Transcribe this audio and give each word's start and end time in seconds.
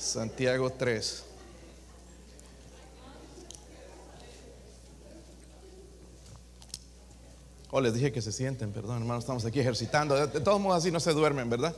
Santiago 0.00 0.70
3. 0.70 1.24
Oh, 7.70 7.80
les 7.80 7.92
dije 7.92 8.10
que 8.10 8.22
se 8.22 8.32
sienten, 8.32 8.72
perdón, 8.72 9.02
hermanos, 9.02 9.24
estamos 9.24 9.44
aquí 9.44 9.60
ejercitando. 9.60 10.26
De, 10.26 10.40
todos 10.40 10.58
modos, 10.58 10.78
así 10.78 10.90
no 10.90 11.00
se 11.00 11.12
duermen, 11.12 11.50
¿verdad? 11.50 11.76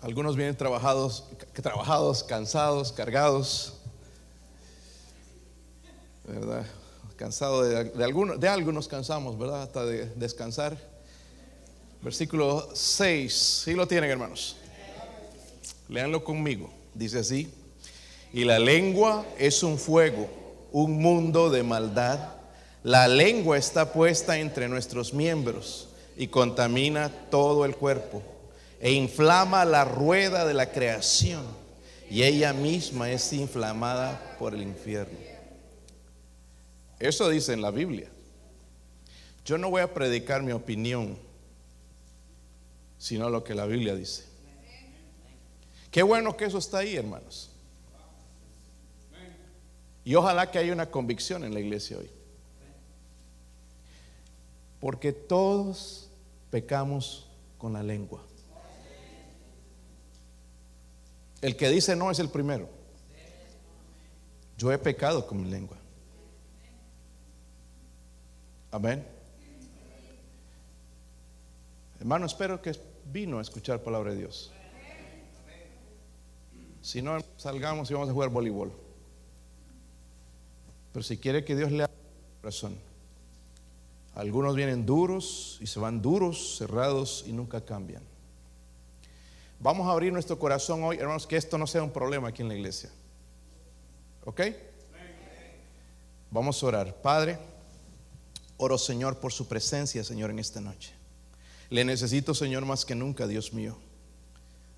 Algunos 0.00 0.36
vienen 0.36 0.56
trabajados, 0.56 1.24
trabajados, 1.52 2.24
cansados, 2.24 2.92
cargados, 2.92 3.74
¿verdad? 6.24 6.64
Cansado 7.16 7.62
de, 7.62 7.84
de 7.84 8.04
algunos, 8.04 8.40
de 8.40 8.48
algunos 8.48 8.88
cansamos, 8.88 9.38
¿verdad? 9.38 9.62
Hasta 9.62 9.84
de 9.84 10.06
descansar. 10.16 10.91
Versículo 12.02 12.68
6, 12.74 13.62
¿sí 13.64 13.74
lo 13.74 13.86
tienen, 13.86 14.10
hermanos? 14.10 14.56
Leanlo 15.88 16.24
conmigo. 16.24 16.70
Dice 16.94 17.20
así: 17.20 17.48
Y 18.32 18.44
la 18.44 18.58
lengua 18.58 19.24
es 19.38 19.62
un 19.62 19.78
fuego, 19.78 20.28
un 20.72 21.00
mundo 21.00 21.48
de 21.48 21.62
maldad. 21.62 22.18
La 22.82 23.06
lengua 23.06 23.56
está 23.56 23.92
puesta 23.92 24.38
entre 24.38 24.68
nuestros 24.68 25.14
miembros 25.14 25.88
y 26.16 26.26
contamina 26.26 27.08
todo 27.30 27.64
el 27.64 27.76
cuerpo 27.76 28.22
e 28.80 28.90
inflama 28.92 29.64
la 29.64 29.84
rueda 29.84 30.44
de 30.44 30.54
la 30.54 30.72
creación 30.72 31.44
y 32.10 32.24
ella 32.24 32.52
misma 32.52 33.10
es 33.12 33.32
inflamada 33.32 34.36
por 34.40 34.54
el 34.54 34.62
infierno. 34.62 35.18
Eso 36.98 37.28
dice 37.28 37.52
en 37.52 37.62
la 37.62 37.70
Biblia. 37.70 38.08
Yo 39.44 39.56
no 39.56 39.70
voy 39.70 39.82
a 39.82 39.94
predicar 39.94 40.42
mi 40.42 40.52
opinión, 40.52 41.16
sino 43.02 43.28
lo 43.28 43.42
que 43.42 43.52
la 43.52 43.66
Biblia 43.66 43.96
dice. 43.96 44.22
Qué 45.90 46.04
bueno 46.04 46.36
que 46.36 46.44
eso 46.44 46.58
está 46.58 46.78
ahí, 46.78 46.94
hermanos. 46.94 47.50
Y 50.04 50.14
ojalá 50.14 50.52
que 50.52 50.60
haya 50.60 50.72
una 50.72 50.88
convicción 50.88 51.42
en 51.42 51.52
la 51.52 51.58
iglesia 51.58 51.98
hoy. 51.98 52.08
Porque 54.78 55.12
todos 55.12 56.10
pecamos 56.52 57.28
con 57.58 57.72
la 57.72 57.82
lengua. 57.82 58.22
El 61.40 61.56
que 61.56 61.70
dice 61.70 61.96
no 61.96 62.08
es 62.12 62.20
el 62.20 62.28
primero. 62.28 62.68
Yo 64.56 64.70
he 64.70 64.78
pecado 64.78 65.26
con 65.26 65.42
mi 65.42 65.50
lengua. 65.50 65.76
Amén. 68.70 69.04
Hermano, 71.98 72.26
espero 72.26 72.62
que 72.62 72.91
vino 73.10 73.38
a 73.38 73.42
escuchar 73.42 73.82
palabra 73.82 74.12
de 74.12 74.18
Dios. 74.18 74.52
Si 76.80 77.00
no, 77.00 77.18
salgamos 77.36 77.90
y 77.90 77.94
vamos 77.94 78.08
a 78.08 78.12
jugar 78.12 78.28
voleibol. 78.28 78.72
Pero 80.92 81.02
si 81.02 81.16
quiere 81.16 81.44
que 81.44 81.56
Dios 81.56 81.70
le 81.70 81.84
haga 81.84 81.92
corazón. 82.40 82.76
Algunos 84.14 84.54
vienen 84.54 84.84
duros 84.84 85.58
y 85.60 85.66
se 85.66 85.80
van 85.80 86.02
duros, 86.02 86.58
cerrados 86.58 87.24
y 87.26 87.32
nunca 87.32 87.64
cambian. 87.64 88.02
Vamos 89.58 89.86
a 89.86 89.92
abrir 89.92 90.12
nuestro 90.12 90.38
corazón 90.38 90.82
hoy, 90.82 90.98
hermanos, 90.98 91.26
que 91.26 91.36
esto 91.36 91.56
no 91.56 91.66
sea 91.66 91.82
un 91.82 91.92
problema 91.92 92.28
aquí 92.28 92.42
en 92.42 92.48
la 92.48 92.54
iglesia. 92.54 92.90
¿Ok? 94.24 94.40
Vamos 96.30 96.62
a 96.62 96.66
orar. 96.66 96.96
Padre, 97.00 97.38
oro 98.56 98.76
Señor 98.76 99.18
por 99.18 99.32
su 99.32 99.46
presencia, 99.46 100.02
Señor, 100.02 100.30
en 100.30 100.40
esta 100.40 100.60
noche. 100.60 100.92
Le 101.72 101.86
necesito, 101.86 102.34
Señor, 102.34 102.66
más 102.66 102.84
que 102.84 102.94
nunca, 102.94 103.26
Dios 103.26 103.54
mío. 103.54 103.78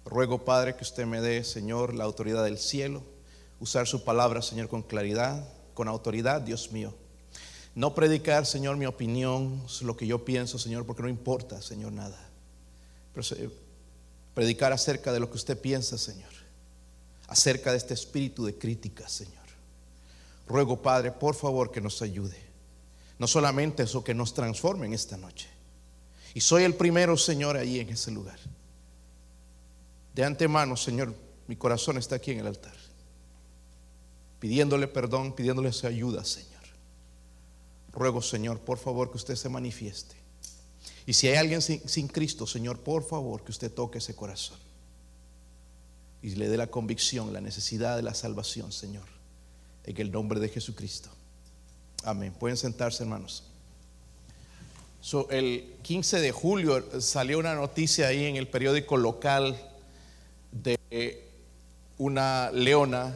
Ruego, 0.04 0.44
Padre, 0.44 0.76
que 0.76 0.84
usted 0.84 1.04
me 1.06 1.20
dé, 1.20 1.42
Señor, 1.42 1.92
la 1.92 2.04
autoridad 2.04 2.44
del 2.44 2.56
cielo, 2.56 3.02
usar 3.58 3.88
su 3.88 4.04
palabra, 4.04 4.42
Señor, 4.42 4.68
con 4.68 4.84
claridad, 4.84 5.44
con 5.74 5.88
autoridad, 5.88 6.40
Dios 6.40 6.70
mío. 6.70 6.94
No 7.74 7.96
predicar, 7.96 8.46
Señor, 8.46 8.76
mi 8.76 8.86
opinión, 8.86 9.60
lo 9.82 9.96
que 9.96 10.06
yo 10.06 10.24
pienso, 10.24 10.56
Señor, 10.56 10.86
porque 10.86 11.02
no 11.02 11.08
importa, 11.08 11.60
Señor, 11.60 11.90
nada. 11.90 12.30
Pero 13.12 13.50
predicar 14.32 14.72
acerca 14.72 15.12
de 15.12 15.18
lo 15.18 15.28
que 15.28 15.36
usted 15.36 15.60
piensa, 15.60 15.98
Señor. 15.98 16.30
Acerca 17.26 17.72
de 17.72 17.78
este 17.78 17.94
espíritu 17.94 18.44
de 18.44 18.56
crítica, 18.56 19.08
Señor. 19.08 19.34
Ruego, 20.46 20.80
Padre, 20.80 21.10
por 21.10 21.34
favor, 21.34 21.72
que 21.72 21.80
nos 21.80 22.00
ayude. 22.02 22.40
No 23.18 23.26
solamente 23.26 23.82
eso, 23.82 24.04
que 24.04 24.14
nos 24.14 24.32
transforme 24.32 24.86
en 24.86 24.94
esta 24.94 25.16
noche. 25.16 25.48
Y 26.34 26.40
soy 26.40 26.64
el 26.64 26.74
primero, 26.74 27.16
Señor, 27.16 27.56
ahí 27.56 27.78
en 27.78 27.90
ese 27.90 28.10
lugar. 28.10 28.38
De 30.14 30.24
antemano, 30.24 30.76
Señor, 30.76 31.14
mi 31.46 31.54
corazón 31.54 31.96
está 31.96 32.16
aquí 32.16 32.32
en 32.32 32.40
el 32.40 32.48
altar. 32.48 32.74
Pidiéndole 34.40 34.88
perdón, 34.88 35.32
pidiéndole 35.34 35.72
su 35.72 35.86
ayuda, 35.86 36.24
Señor. 36.24 36.50
Ruego, 37.92 38.20
Señor, 38.20 38.58
por 38.60 38.78
favor, 38.78 39.10
que 39.10 39.16
usted 39.16 39.36
se 39.36 39.48
manifieste. 39.48 40.16
Y 41.06 41.12
si 41.12 41.28
hay 41.28 41.36
alguien 41.36 41.62
sin, 41.62 41.88
sin, 41.88 42.08
Cristo, 42.08 42.46
Señor, 42.46 42.80
por 42.80 43.06
favor, 43.06 43.44
que 43.44 43.52
usted 43.52 43.72
toque 43.72 43.98
ese 43.98 44.16
corazón. 44.16 44.58
Y 46.20 46.34
le 46.34 46.48
dé 46.48 46.56
la 46.56 46.66
convicción, 46.66 47.32
la 47.32 47.40
necesidad 47.40 47.96
de 47.96 48.02
la 48.02 48.14
salvación, 48.14 48.72
Señor. 48.72 49.06
En 49.84 50.00
el 50.00 50.10
nombre 50.10 50.40
de 50.40 50.48
Jesucristo. 50.48 51.10
Amén. 52.02 52.34
Pueden 52.38 52.56
sentarse, 52.56 53.02
hermanos. 53.04 53.44
So, 55.04 55.28
el 55.28 55.76
15 55.82 56.18
de 56.22 56.32
julio 56.32 56.82
salió 56.98 57.38
una 57.38 57.54
noticia 57.54 58.06
ahí 58.06 58.24
en 58.24 58.36
el 58.36 58.48
periódico 58.48 58.96
local 58.96 59.54
de 60.50 60.78
una 61.98 62.50
leona, 62.50 63.14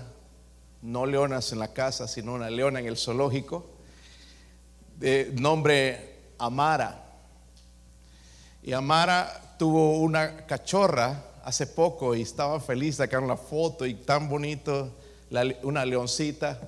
no 0.82 1.06
leonas 1.06 1.50
en 1.52 1.60
la 1.60 1.72
casa, 1.72 2.06
sino 2.06 2.34
una 2.34 2.50
leona 2.50 2.80
en 2.80 2.88
el 2.88 2.98
zoológico, 2.98 3.64
de 4.98 5.32
nombre 5.40 6.16
Amara. 6.36 7.06
Y 8.62 8.74
Amara 8.74 9.56
tuvo 9.58 9.96
una 10.00 10.44
cachorra 10.44 11.24
hace 11.42 11.66
poco 11.68 12.14
y 12.14 12.20
estaba 12.20 12.60
feliz, 12.60 12.96
sacaron 12.96 13.26
la 13.26 13.38
foto 13.38 13.86
y 13.86 13.94
tan 13.94 14.28
bonito, 14.28 14.94
una 15.62 15.86
leoncita. 15.86 16.60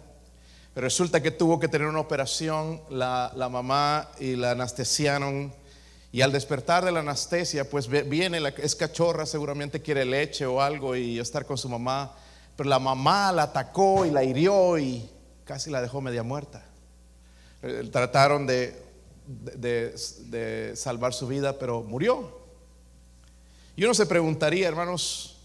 Resulta 0.76 1.20
que 1.20 1.32
tuvo 1.32 1.58
que 1.58 1.68
tener 1.68 1.88
una 1.88 1.98
operación, 1.98 2.80
la, 2.90 3.32
la, 3.34 3.48
mamá 3.48 4.08
y 4.20 4.36
la 4.36 4.52
anestesiaron. 4.52 5.52
Y 6.12 6.20
al 6.20 6.30
despertar 6.30 6.84
de 6.84 6.92
la 6.92 7.00
anestesia, 7.00 7.68
pues 7.68 7.88
viene, 7.88 8.38
la, 8.38 8.50
es 8.50 8.76
cachorra, 8.76 9.26
seguramente 9.26 9.82
quiere 9.82 10.04
leche 10.04 10.46
o 10.46 10.60
algo 10.60 10.94
y 10.94 11.18
estar 11.18 11.44
con 11.44 11.58
su 11.58 11.68
mamá. 11.68 12.14
Pero 12.56 12.68
la 12.68 12.78
mamá 12.78 13.32
la 13.32 13.44
atacó 13.44 14.06
y 14.06 14.10
la 14.10 14.22
hirió 14.22 14.78
y 14.78 15.08
casi 15.44 15.70
la 15.70 15.82
dejó 15.82 16.00
media 16.00 16.22
muerta. 16.22 16.64
Trataron 17.90 18.46
de, 18.46 18.80
de, 19.26 19.94
de 20.26 20.76
salvar 20.76 21.12
su 21.14 21.26
vida, 21.26 21.58
pero 21.58 21.82
murió. 21.82 22.38
Y 23.74 23.84
uno 23.84 23.94
se 23.94 24.06
preguntaría, 24.06 24.68
hermanos, 24.68 25.36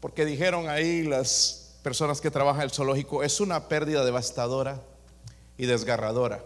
porque 0.00 0.24
dijeron 0.24 0.68
ahí 0.68 1.02
las 1.02 1.65
personas 1.86 2.20
que 2.20 2.32
trabajan 2.32 2.62
en 2.62 2.64
el 2.64 2.72
zoológico, 2.72 3.22
es 3.22 3.38
una 3.38 3.68
pérdida 3.68 4.04
devastadora 4.04 4.82
y 5.56 5.66
desgarradora. 5.66 6.44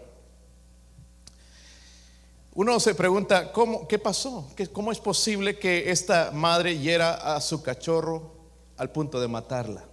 Uno 2.53 2.79
se 2.79 2.93
pregunta, 2.93 3.51
¿cómo, 3.51 3.87
¿qué 3.87 3.97
pasó? 3.97 4.47
¿Cómo 4.71 4.91
es 4.91 4.99
posible 4.99 5.57
que 5.57 5.89
esta 5.89 6.29
madre 6.31 6.77
hiera 6.77 7.35
a 7.35 7.41
su 7.41 7.63
cachorro 7.63 8.35
al 8.77 8.91
punto 8.91 9.19
de 9.19 9.27
matarla? 9.27 9.83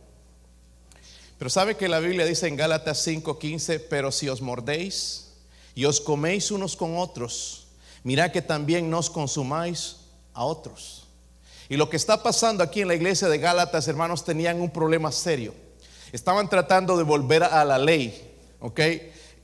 Pero 1.39 1.49
sabe 1.49 1.79
que 1.79 1.89
la 1.89 2.01
Biblia 2.01 2.27
dice 2.27 2.47
en 2.47 2.57
Gálatas 2.57 3.07
5:15, 3.07 3.87
pero 3.89 4.13
si 4.13 4.29
os 4.29 4.43
mordéis 4.43 5.31
y 5.75 5.87
os 5.87 5.99
coméis 5.99 6.51
unos 6.51 6.77
con 6.77 6.99
otros, 6.99 7.69
mirad 8.05 8.33
que 8.33 8.43
también 8.43 8.91
nos 8.91 9.09
consumáis 9.09 9.97
a 10.35 10.45
otros. 10.45 11.08
Y 11.69 11.77
lo 11.77 11.91
que 11.91 11.97
está 11.97 12.23
pasando 12.23 12.65
aquí 12.65 12.81
en 12.81 12.89
la 12.89 12.95
iglesia 12.95 13.29
de 13.29 13.39
Gálatas, 13.39 13.89
hermanos, 13.89 14.25
tenían 14.25 14.61
un 14.61 14.71
problema 14.71 15.13
serio. 15.13 15.55
Estaban 16.13 16.49
tratando 16.49 16.97
de 16.97 17.05
volver 17.05 17.43
a 17.43 17.65
la 17.65 17.79
ley, 17.79 18.33
¿ok? 18.61 18.81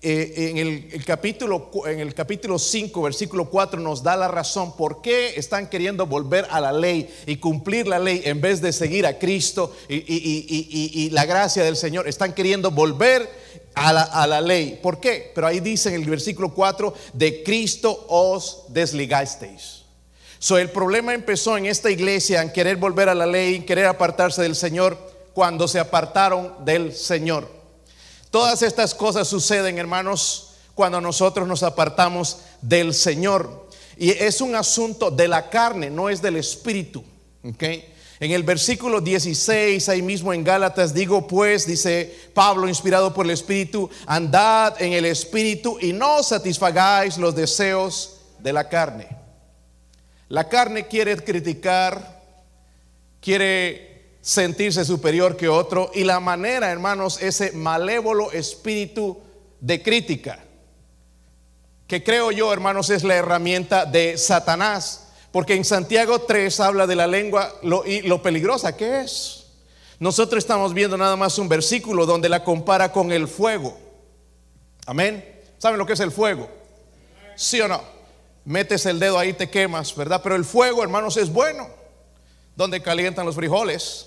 Eh, 0.07 0.51
en, 0.51 0.59
el, 0.59 1.03
capítulo, 1.03 1.71
en 1.87 1.99
el 1.99 2.13
capítulo 2.13 2.59
5, 2.59 3.01
versículo 3.01 3.49
4 3.49 3.81
nos 3.81 4.03
da 4.03 4.19
la 4.19 4.29
razón 4.29 4.77
por 4.77 5.01
qué 5.01 5.33
están 5.37 5.71
queriendo 5.71 6.07
volver 6.07 6.47
a 6.51 6.61
la 6.61 6.73
ley 6.73 7.09
y 7.27 7.37
cumplir 7.37 7.87
la 7.87 7.99
ley 7.99 8.21
en 8.27 8.39
vez 8.39 8.61
de 8.61 8.75
seguir 8.75 9.07
a 9.07 9.19
Cristo 9.19 9.75
y, 9.89 11.09
la 11.09 11.25
gracia 11.25 11.65
del 11.65 11.77
Señor. 11.77 12.07
Están 12.07 12.35
queriendo 12.35 12.71
volver 12.71 13.31
a 13.75 14.27
la, 14.27 14.41
ley. 14.43 14.79
¿Por 14.83 15.01
qué? 15.01 15.33
Pero 15.35 15.47
ahí 15.47 15.61
dice 15.61 15.95
en 15.95 16.03
el 16.03 16.11
versículo 16.11 16.53
4, 16.53 16.93
de 17.15 17.43
Cristo 17.43 18.05
os 18.11 18.65
desligasteis. 18.69 19.84
So, 20.45 20.59
el 20.59 20.69
problema 20.69 21.15
empezó 21.15 21.57
en 21.57 21.65
esta 21.65 21.91
iglesia 21.91 22.43
en 22.43 22.53
querer 22.53 22.77
volver 22.77 23.09
a 23.09 23.15
la 23.15 23.25
ley, 23.25 23.55
en 23.55 23.65
querer 23.65 23.87
apartarse 23.87 24.43
del 24.43 24.55
Señor, 24.55 24.99
cuando 25.33 25.67
se 25.67 25.79
apartaron 25.79 26.67
del 26.67 26.95
Señor. 26.95 27.49
Todas 28.31 28.61
estas 28.61 28.95
cosas 28.95 29.27
suceden, 29.27 29.79
hermanos, 29.79 30.51
cuando 30.75 31.01
nosotros 31.01 31.49
nos 31.49 31.63
apartamos 31.63 32.41
del 32.61 32.93
Señor. 32.93 33.71
Y 33.97 34.11
es 34.11 34.43
un 34.43 34.55
asunto 34.55 35.11
de 35.11 35.29
la 35.29 35.49
carne, 35.49 35.89
no 35.89 36.11
es 36.11 36.21
del 36.21 36.37
espíritu. 36.37 37.03
En 37.43 38.31
el 38.31 38.43
versículo 38.43 39.01
16, 39.01 39.89
ahí 39.89 40.03
mismo 40.03 40.31
en 40.35 40.45
Gálatas, 40.45 40.93
digo 40.93 41.27
pues, 41.27 41.67
dice 41.67 42.15
Pablo, 42.35 42.69
inspirado 42.69 43.15
por 43.15 43.25
el 43.25 43.31
Espíritu, 43.31 43.89
andad 44.05 44.75
en 44.83 44.93
el 44.93 45.07
Espíritu 45.07 45.79
y 45.81 45.95
no 45.95 46.23
satisfagáis 46.23 47.17
los 47.17 47.35
deseos 47.35 48.19
de 48.41 48.53
la 48.53 48.69
carne. 48.69 49.24
La 50.35 50.49
carne 50.49 50.89
quiere 50.89 51.17
criticar, 51.19 52.21
quiere 53.21 54.17
sentirse 54.21 54.85
superior 54.85 55.37
que 55.37 55.49
otro 55.49 55.93
y 55.95 56.03
la 56.03 56.19
manera, 56.19 56.73
hermanos, 56.73 57.23
ese 57.23 57.53
malévolo 57.53 58.33
espíritu 58.33 59.17
de 59.61 59.81
crítica, 59.81 60.41
que 61.87 62.03
creo 62.03 62.33
yo, 62.33 62.53
hermanos, 62.53 62.91
es 62.91 63.05
la 63.05 63.15
herramienta 63.15 63.85
de 63.85 64.19
Satanás 64.19 65.07
porque 65.31 65.55
en 65.55 65.65
Santiago 65.65 66.23
3 66.23 66.59
habla 66.59 66.89
de 66.89 66.97
la 66.97 67.07
lengua 67.07 67.55
y 67.87 68.03
lo 68.03 68.21
peligrosa 68.21 68.77
que 68.77 69.03
es. 69.03 69.47
Nosotros 70.01 70.43
estamos 70.43 70.75
viendo 70.75 70.97
nada 70.97 71.15
más 71.15 71.39
un 71.39 71.49
versículo 71.49 72.07
donde 72.07 72.29
la 72.29 72.43
compara 72.43 72.91
con 72.91 73.13
el 73.13 73.29
fuego. 73.29 73.79
Amén. 74.85 75.43
¿Saben 75.59 75.79
lo 75.79 75.87
que 75.87 75.93
es 75.93 76.01
el 76.01 76.11
fuego? 76.11 76.51
¿Sí 77.37 77.61
o 77.61 77.69
no? 77.69 77.94
Metes 78.45 78.85
el 78.87 78.99
dedo 78.99 79.19
ahí, 79.19 79.33
te 79.33 79.49
quemas, 79.49 79.95
¿verdad? 79.97 80.21
Pero 80.23 80.37
el 80.37 80.45
fuego, 80.45 80.83
hermanos, 80.83 81.17
es 81.17 81.33
bueno. 81.33 81.69
Donde 82.57 82.83
calientan 82.83 83.27
los 83.27 83.35
frijoles 83.35 84.07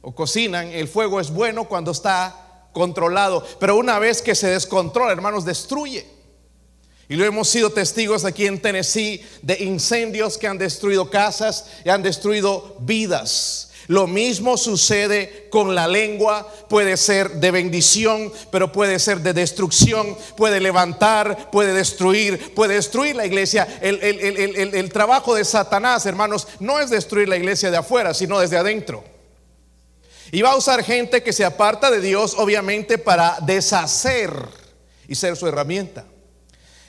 o 0.00 0.14
cocinan, 0.14 0.68
el 0.68 0.86
fuego 0.86 1.20
es 1.20 1.30
bueno 1.30 1.64
cuando 1.64 1.90
está 1.90 2.68
controlado. 2.72 3.44
Pero 3.58 3.76
una 3.76 3.98
vez 3.98 4.22
que 4.22 4.34
se 4.34 4.48
descontrola, 4.48 5.12
hermanos, 5.12 5.44
destruye. 5.44 6.06
Y 7.08 7.16
lo 7.16 7.24
hemos 7.24 7.48
sido 7.48 7.70
testigos 7.70 8.24
aquí 8.26 8.46
en 8.46 8.60
Tennessee 8.60 9.24
de 9.40 9.62
incendios 9.64 10.36
que 10.36 10.46
han 10.46 10.58
destruido 10.58 11.08
casas 11.08 11.66
y 11.84 11.88
han 11.88 12.02
destruido 12.02 12.76
vidas. 12.80 13.67
Lo 13.88 14.06
mismo 14.06 14.58
sucede 14.58 15.48
con 15.48 15.74
la 15.74 15.88
lengua, 15.88 16.46
puede 16.68 16.98
ser 16.98 17.32
de 17.40 17.50
bendición, 17.50 18.30
pero 18.50 18.70
puede 18.70 18.98
ser 18.98 19.20
de 19.20 19.32
destrucción, 19.32 20.14
puede 20.36 20.60
levantar, 20.60 21.50
puede 21.50 21.72
destruir, 21.72 22.54
puede 22.54 22.74
destruir 22.74 23.16
la 23.16 23.24
iglesia. 23.24 23.66
El, 23.80 24.92
trabajo 24.92 25.34
de 25.34 25.42
Satanás, 25.42 26.04
hermanos, 26.04 26.46
no 26.60 26.78
es 26.78 26.90
destruir 26.90 27.30
la 27.30 27.38
iglesia 27.38 27.70
de 27.70 27.78
afuera, 27.78 28.12
sino 28.12 28.38
desde 28.38 28.58
adentro. 28.58 29.02
Y 30.32 30.42
va 30.42 30.52
a 30.52 30.56
usar 30.56 30.84
gente 30.84 31.22
que 31.22 31.32
se 31.32 31.46
aparta 31.46 31.90
de 31.90 32.02
Dios, 32.02 32.34
obviamente, 32.36 32.98
para 32.98 33.38
deshacer 33.40 34.30
y 35.08 35.14
ser 35.14 35.34
su 35.34 35.46
herramienta. 35.46 36.04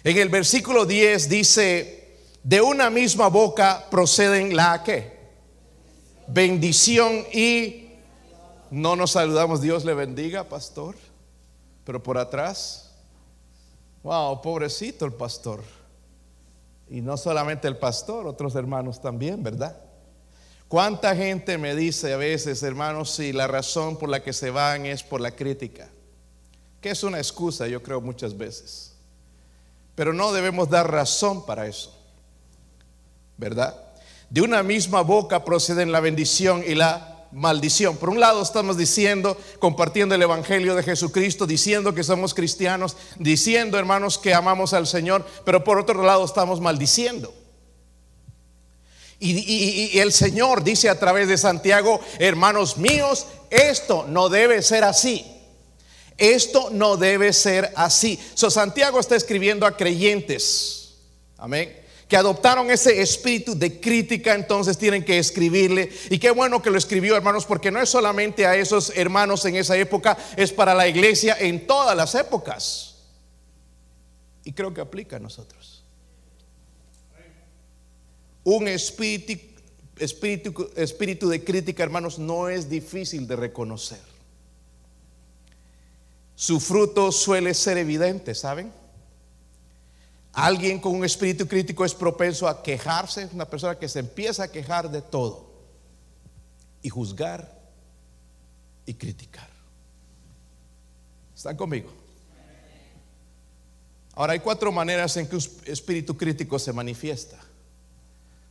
En 0.04 0.18
el 0.18 0.28
versículo 0.28 0.86
10 0.86 1.30
dice, 1.30 2.18
de 2.44 2.60
una 2.60 2.90
misma 2.90 3.30
boca 3.30 3.86
proceden 3.90 4.54
la 4.54 4.84
que 4.84 5.19
bendición 6.31 7.24
y 7.34 7.90
no 8.72 8.96
nos 8.96 9.12
saludamos, 9.12 9.62
Dios 9.62 9.86
le 9.86 9.94
bendiga, 9.94 10.44
pastor, 10.48 10.96
pero 11.84 12.02
por 12.02 12.18
atrás, 12.18 12.92
wow, 14.04 14.42
pobrecito 14.42 15.06
el 15.06 15.14
pastor. 15.14 15.64
Y 16.90 17.02
no 17.02 17.18
solamente 17.18 17.68
el 17.68 17.78
pastor, 17.78 18.28
otros 18.28 18.56
hermanos 18.56 19.02
también, 19.02 19.44
¿verdad? 19.44 19.78
¿Cuánta 20.68 21.16
gente 21.16 21.58
me 21.58 21.76
dice 21.76 22.14
a 22.14 22.18
veces, 22.18 22.62
hermanos, 22.62 23.12
si 23.12 23.34
la 23.34 23.48
razón 23.48 23.98
por 23.98 24.10
la 24.10 24.22
que 24.24 24.34
se 24.34 24.52
van 24.52 24.86
es 24.86 25.02
por 25.04 25.20
la 25.20 25.32
crítica? 25.32 25.90
Que 26.80 26.92
es 26.92 27.04
una 27.04 27.18
excusa, 27.18 27.68
yo 27.68 27.82
creo, 27.82 28.02
muchas 28.02 28.38
veces. 28.38 28.96
Pero 29.96 30.14
no 30.14 30.32
debemos 30.32 30.70
dar 30.70 30.90
razón 30.92 31.46
para 31.46 31.68
eso. 31.68 31.96
¿Verdad? 33.38 33.75
De 34.30 34.42
una 34.42 34.62
misma 34.62 35.02
boca 35.02 35.44
proceden 35.44 35.92
la 35.92 36.00
bendición 36.00 36.64
y 36.66 36.76
la 36.76 37.26
maldición. 37.31 37.98
Por 37.98 38.10
un 38.10 38.20
lado 38.20 38.42
estamos 38.42 38.78
diciendo, 38.78 39.38
compartiendo 39.60 40.14
el 40.14 40.22
Evangelio 40.22 40.76
de 40.76 40.84
Jesucristo, 40.84 41.48
diciendo 41.48 41.96
que 41.96 42.04
somos 42.04 42.34
cristianos, 42.34 42.96
diciendo 43.18 43.78
hermanos 43.78 44.18
que 44.18 44.34
amamos 44.34 44.74
al 44.74 44.86
Señor, 44.86 45.26
pero 45.46 45.64
por 45.64 45.80
otro 45.80 46.04
lado 46.04 46.24
estamos 46.26 46.62
maldiciendo. 46.62 47.34
Y, 49.22 50.00
el 50.00 50.14
Señor 50.14 50.64
dice 50.64 50.90
a 50.90 50.98
través 50.98 51.28
de 51.28 51.38
Santiago, 51.38 52.00
hermanos 52.20 52.78
míos, 52.78 53.25
esto 53.50 54.06
no 54.08 54.30
debe 54.30 54.62
ser 54.62 54.86
así. 54.86 55.25
Esto 56.18 56.70
no 56.72 56.98
debe 56.98 57.34
ser 57.34 57.74
así. 57.75 58.20
So, 58.34 58.50
Santiago 58.50 59.00
está 59.00 59.16
escribiendo 59.16 59.66
a 59.66 59.75
creyentes. 59.75 60.96
Amén 61.38 61.88
que 62.10 62.18
adoptaron 62.18 62.70
ese 62.70 63.02
espíritu 63.02 63.58
de 63.58 63.80
crítica, 63.80 64.34
entonces 64.34 64.78
tienen 64.78 65.06
que 65.06 65.18
escribirle. 65.18 65.90
Y 66.10 66.20
qué 66.20 66.32
bueno 66.32 66.62
que 66.62 66.72
lo 66.72 66.78
escribió, 66.78 67.16
hermanos, 67.16 67.46
porque 67.46 67.72
no 67.72 67.80
es 67.80 67.88
solamente 67.88 68.46
a 68.46 68.58
esos 68.58 68.92
hermanos 68.98 69.46
en 69.46 69.56
esa 69.56 69.78
época, 69.78 70.18
es 70.36 70.52
para 70.52 70.74
la 70.74 70.88
iglesia 70.88 71.38
en 71.40 71.66
todas 71.66 71.96
las 71.96 72.14
épocas. 72.16 72.98
Y 74.44 74.52
creo 74.52 74.74
que 74.74 74.82
aplica 74.82 75.16
a 75.16 75.20
nosotros. 75.20 75.86
Un 78.44 78.68
espíritu, 78.68 79.34
espíritu, 79.98 80.72
espíritu 80.76 81.30
de 81.30 81.44
crítica, 81.44 81.84
hermanos, 81.84 82.20
no 82.20 82.50
es 82.50 82.70
difícil 82.70 83.26
de 83.28 83.36
reconocer 83.38 84.10
su 86.40 86.62
fruto 86.62 87.12
suele 87.12 87.54
ser 87.54 87.78
evidente, 87.78 88.34
¿saben? 88.34 88.72
Alguien 90.34 90.80
con 90.80 90.96
un 90.96 91.04
espíritu 91.04 91.48
crítico 91.48 91.84
es 91.84 91.94
propenso 91.94 92.48
a 92.48 92.62
quejarse, 92.62 93.30
una 93.34 93.46
persona 93.46 93.78
que 93.78 93.90
se 93.90 94.00
empieza 94.00 94.44
a 94.44 94.52
quejar 94.52 94.90
de 94.90 95.02
todo 95.02 95.50
y 96.81 96.90
juzgar 96.90 97.60
y 98.86 98.94
criticar. 98.94 99.50
¿Están 101.36 101.56
conmigo? 101.56 101.90
Ahora 104.14 104.34
hay 104.34 104.40
cuatro 104.40 104.72
maneras 104.72 105.16
en 105.18 105.28
que 105.28 105.36
un 105.36 105.44
espíritu 105.66 106.18
crítico 106.18 106.60
se 106.60 106.74
manifiesta. 106.74 107.40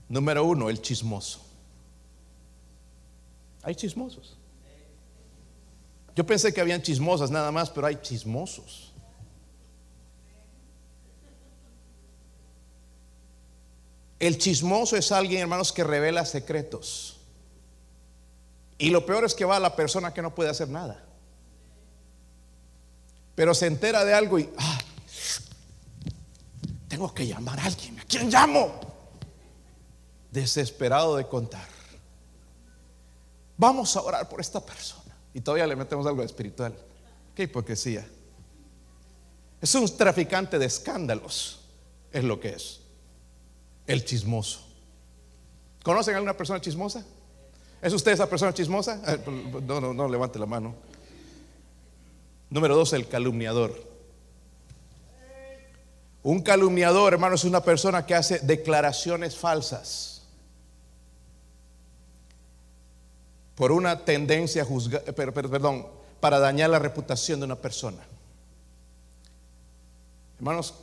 Número 0.09 0.45
uno, 0.45 0.71
el 0.71 0.81
chismoso. 0.81 1.41
Hay 3.63 3.75
chismosos. 3.75 4.39
Yo 6.17 6.25
pensé 6.25 6.53
que 6.53 6.61
habían 6.61 6.81
chismosas 6.81 7.31
nada 7.31 7.53
más, 7.53 7.69
pero 7.71 7.87
hay 7.87 7.97
chismosos. 7.97 8.88
El 14.19 14.39
chismoso 14.39 14.97
es 14.97 15.13
alguien, 15.13 15.43
hermanos, 15.43 15.73
que 15.73 15.85
revela 15.85 16.25
secretos. 16.25 17.21
Y 18.79 18.91
lo 18.91 19.07
peor 19.07 19.25
es 19.25 19.35
que 19.35 19.45
va 19.45 19.57
a 19.57 19.61
la 19.61 19.77
persona 19.77 20.13
que 20.13 20.23
no 20.23 20.35
puede 20.35 20.51
hacer 20.51 20.69
nada. 20.69 21.05
Pero 23.35 23.55
se 23.55 23.67
entera 23.67 24.05
de 24.05 24.15
algo 24.15 24.39
y, 24.39 24.51
ah, 24.59 24.79
tengo 26.89 27.15
que 27.15 27.27
llamar 27.27 27.61
a 27.61 27.65
alguien. 27.65 27.99
¿A 28.01 28.05
quién 28.05 28.31
llamo? 28.31 28.73
Desesperado 30.33 31.17
de 31.17 31.27
contar. 31.27 31.69
Vamos 33.57 33.97
a 33.97 34.03
orar 34.03 34.29
por 34.29 34.41
esta 34.41 34.65
persona. 34.65 35.15
Y 35.35 35.41
todavía 35.41 35.67
le 35.67 35.77
metemos 35.77 36.07
algo 36.07 36.23
espiritual. 36.23 36.75
Qué 37.35 37.45
hipocresía. 37.45 38.07
Es 39.61 39.75
un 39.75 39.97
traficante 39.97 40.59
de 40.59 40.67
escándalos, 40.67 41.61
es 42.13 42.25
lo 42.25 42.41
que 42.41 42.51
es. 42.51 42.81
El 43.89 44.05
chismoso. 44.05 44.61
¿Conocen 45.83 46.15
a 46.15 46.19
alguna 46.19 46.37
persona 46.37 46.61
chismosa? 46.61 47.05
¿Es 47.83 47.93
usted 47.93 48.13
esa 48.13 48.31
persona 48.31 48.55
chismosa? 48.55 49.03
Eh, 49.05 49.19
no, 49.67 49.81
no, 49.81 49.93
no, 49.93 50.09
levante 50.09 50.39
la 50.39 50.47
mano. 50.47 50.77
Número 52.51 52.77
dos, 52.77 52.93
el 52.93 53.09
calumniador. 53.09 53.89
Un 56.23 56.43
calumniador, 56.43 57.15
hermano, 57.15 57.35
es 57.35 57.43
una 57.43 57.65
persona 57.65 58.07
que 58.07 58.15
hace 58.15 58.39
declaraciones 58.39 59.37
falsas. 59.37 60.19
por 63.59 63.73
una 63.73 64.05
tendencia 64.05 64.63
a 64.63 64.65
juzgar, 64.65 65.03
eh, 65.05 65.13
perdón, 65.13 65.89
para 66.21 66.39
dañar 66.39 66.71
la 66.71 66.79
reputación 66.79 67.41
de 67.41 67.47
una 67.47 67.57
persona. 67.57 67.99
Hermanos, 70.37 70.75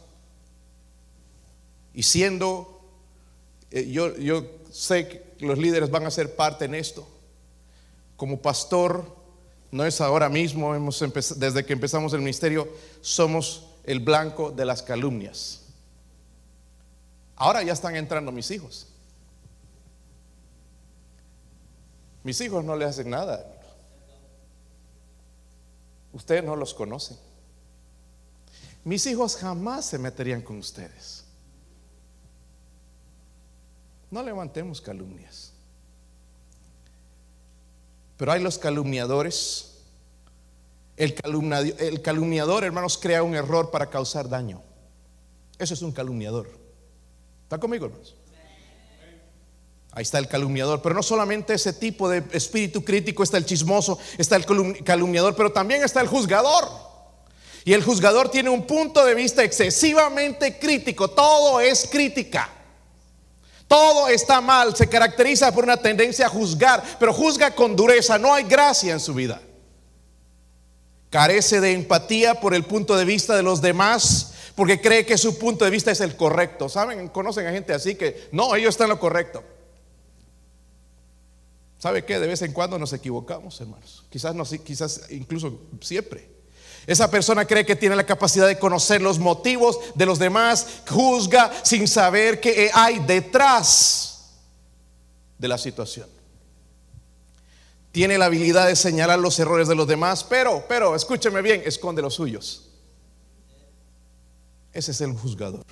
y 1.93 2.03
siendo, 2.03 2.74
eh, 3.75 3.91
yo, 3.91 4.15
yo 4.15 4.45
sé 4.71 5.05
que 5.05 5.35
los 5.39 5.57
líderes 5.57 5.91
van 5.91 6.05
a 6.05 6.11
ser 6.11 6.33
parte 6.33 6.63
en 6.63 6.75
esto. 6.75 7.05
Como 8.15 8.41
pastor, 8.41 9.13
no 9.69 9.83
es 9.83 9.99
ahora 9.99 10.29
mismo, 10.29 10.73
hemos 10.73 11.03
desde 11.35 11.65
que 11.65 11.73
empezamos 11.73 12.13
el 12.13 12.19
ministerio, 12.19 12.69
somos 13.01 13.65
el 13.83 13.99
blanco 13.99 14.49
de 14.49 14.63
las 14.63 14.81
calumnias. 14.81 15.63
Ahora 17.35 17.63
ya 17.63 17.73
están 17.73 17.97
entrando 17.97 18.31
mis 18.31 18.49
hijos. 18.49 18.87
Mis 22.23 22.39
hijos 22.39 22.63
no 22.63 22.77
le 22.77 22.85
hacen 22.85 23.09
nada. 23.09 23.45
Ustedes 26.13 26.45
no 26.45 26.55
los 26.55 26.73
conocen. 26.73 27.17
Mis 28.85 29.05
hijos 29.05 29.35
jamás 29.35 29.83
se 29.83 29.97
meterían 29.97 30.41
con 30.41 30.59
ustedes. 30.59 31.24
No 34.15 34.23
levantemos 34.23 34.79
calumnias. 34.79 35.51
Pero 38.15 38.31
hay 38.31 38.41
los 38.41 38.57
calumniadores. 38.57 39.73
El, 40.95 41.13
el 41.79 42.01
calumniador, 42.01 42.63
hermanos, 42.63 42.97
crea 42.97 43.23
un 43.23 43.35
error 43.35 43.71
para 43.71 43.89
causar 43.89 44.29
daño. 44.29 44.61
Eso 45.59 45.73
es 45.73 45.81
un 45.81 45.91
calumniador. 45.91 46.47
¿Está 47.43 47.59
conmigo, 47.59 47.87
hermanos? 47.87 48.15
Ahí 49.91 50.03
está 50.03 50.17
el 50.19 50.29
calumniador, 50.29 50.81
pero 50.81 50.95
no 50.95 51.03
solamente 51.03 51.53
ese 51.53 51.73
tipo 51.73 52.07
de 52.07 52.23
espíritu 52.31 52.85
crítico, 52.85 53.21
está 53.21 53.35
el 53.35 53.45
chismoso, 53.45 53.99
está 54.17 54.37
el 54.37 54.45
calumniador, 54.85 55.35
pero 55.35 55.51
también 55.51 55.83
está 55.83 55.99
el 55.99 56.07
juzgador. 56.07 56.69
Y 57.65 57.73
el 57.73 57.83
juzgador 57.83 58.29
tiene 58.29 58.49
un 58.49 58.65
punto 58.65 59.03
de 59.03 59.13
vista 59.13 59.43
excesivamente 59.43 60.57
crítico, 60.57 61.09
todo 61.09 61.59
es 61.59 61.85
crítica. 61.91 62.54
Todo 63.67 64.07
está 64.09 64.41
mal, 64.41 64.75
se 64.75 64.87
caracteriza 64.87 65.51
por 65.51 65.63
una 65.63 65.77
tendencia 65.77 66.27
a 66.27 66.29
juzgar, 66.29 66.83
pero 66.99 67.13
juzga 67.13 67.51
con 67.55 67.75
dureza, 67.75 68.17
no 68.17 68.33
hay 68.33 68.43
gracia 68.43 68.93
en 68.93 68.99
su 68.99 69.13
vida. 69.13 69.41
Carece 71.09 71.61
de 71.61 71.71
empatía 71.73 72.39
por 72.39 72.53
el 72.53 72.65
punto 72.65 72.95
de 72.95 73.05
vista 73.05 73.35
de 73.35 73.43
los 73.43 73.61
demás, 73.61 74.33
porque 74.55 74.79
cree 74.81 75.05
que 75.05 75.17
su 75.17 75.39
punto 75.39 75.65
de 75.65 75.71
vista 75.71 75.91
es 75.91 76.01
el 76.01 76.15
correcto. 76.15 76.69
¿Saben? 76.69 77.07
Conocen 77.09 77.47
a 77.47 77.51
gente 77.51 77.73
así 77.73 77.95
que 77.95 78.29
no, 78.31 78.55
ellos 78.55 78.69
están 78.69 78.85
en 78.85 78.91
lo 78.91 78.99
correcto. 78.99 79.43
¿Sabe 81.79 82.05
qué? 82.05 82.19
De 82.19 82.27
vez 82.27 82.41
en 82.41 82.51
cuando 82.51 82.79
nos 82.79 82.93
equivocamos, 82.93 83.59
hermanos. 83.61 84.03
Quizás, 84.09 84.33
no, 84.35 84.43
quizás 84.43 85.09
incluso 85.09 85.59
siempre. 85.81 86.34
Esa 86.87 87.09
persona 87.09 87.45
cree 87.45 87.65
que 87.65 87.75
tiene 87.75 87.95
la 87.95 88.05
capacidad 88.05 88.47
de 88.47 88.59
conocer 88.59 89.01
los 89.01 89.17
motivos 89.17 89.79
de 89.95 90.05
los 90.05 90.19
demás, 90.19 90.67
juzga 90.87 91.51
sin 91.63 91.87
saber 91.87 92.39
qué 92.39 92.69
hay 92.73 92.99
detrás 92.99 94.35
de 95.37 95.47
la 95.47 95.57
situación. 95.57 96.07
Tiene 97.91 98.17
la 98.17 98.25
habilidad 98.25 98.67
de 98.67 98.75
señalar 98.75 99.19
los 99.19 99.39
errores 99.39 99.67
de 99.67 99.75
los 99.75 99.87
demás, 99.87 100.23
pero, 100.23 100.65
pero, 100.67 100.95
escúcheme 100.95 101.41
bien, 101.41 101.63
esconde 101.65 102.01
los 102.01 102.13
suyos. 102.13 102.69
Ese 104.73 104.91
es 104.91 105.01
el 105.01 105.13
juzgador. 105.13 105.65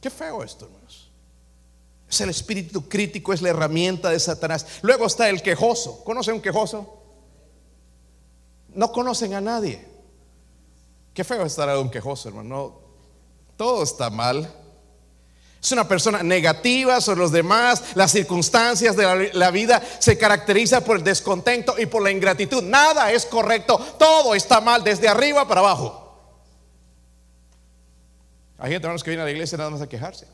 Qué 0.00 0.08
feo 0.08 0.44
esto, 0.44 0.66
hermanos. 0.66 1.10
Es 2.08 2.20
el 2.20 2.30
espíritu 2.30 2.88
crítico, 2.88 3.32
es 3.32 3.42
la 3.42 3.48
herramienta 3.48 4.10
de 4.10 4.20
Satanás. 4.20 4.64
Luego 4.82 5.06
está 5.06 5.28
el 5.28 5.42
quejoso. 5.42 6.04
¿Conocen 6.04 6.34
un 6.34 6.40
quejoso? 6.40 7.02
No 8.72 8.92
conocen 8.92 9.34
a 9.34 9.40
nadie. 9.40 9.95
Qué 11.16 11.24
feo 11.24 11.46
estar 11.46 11.66
a 11.70 11.80
un 11.80 11.88
quejoso, 11.88 12.28
hermano. 12.28 12.78
todo 13.56 13.82
está 13.82 14.10
mal. 14.10 14.52
Es 15.62 15.72
una 15.72 15.88
persona 15.88 16.22
negativa 16.22 17.00
sobre 17.00 17.20
los 17.20 17.32
demás. 17.32 17.82
Las 17.94 18.12
circunstancias 18.12 18.94
de 18.96 19.32
la, 19.32 19.50
vida 19.50 19.82
se 19.98 20.18
caracteriza 20.18 20.84
por 20.84 20.98
el 20.98 21.02
descontento 21.02 21.74
y 21.78 21.86
por 21.86 22.02
la 22.02 22.10
ingratitud. 22.10 22.62
Nada 22.62 23.10
es 23.12 23.24
correcto. 23.24 23.78
Todo 23.98 24.34
está 24.34 24.60
mal 24.60 24.84
desde 24.84 25.08
arriba 25.08 25.48
para 25.48 25.60
abajo. 25.60 26.20
Hay 28.58 28.72
gente, 28.72 28.84
hermanos, 28.84 29.02
que 29.02 29.08
viene 29.08 29.22
a 29.22 29.24
la 29.24 29.32
iglesia 29.32 29.56
nada 29.56 29.70
más 29.70 29.80
a 29.80 29.88
quejarse. 29.88 30.28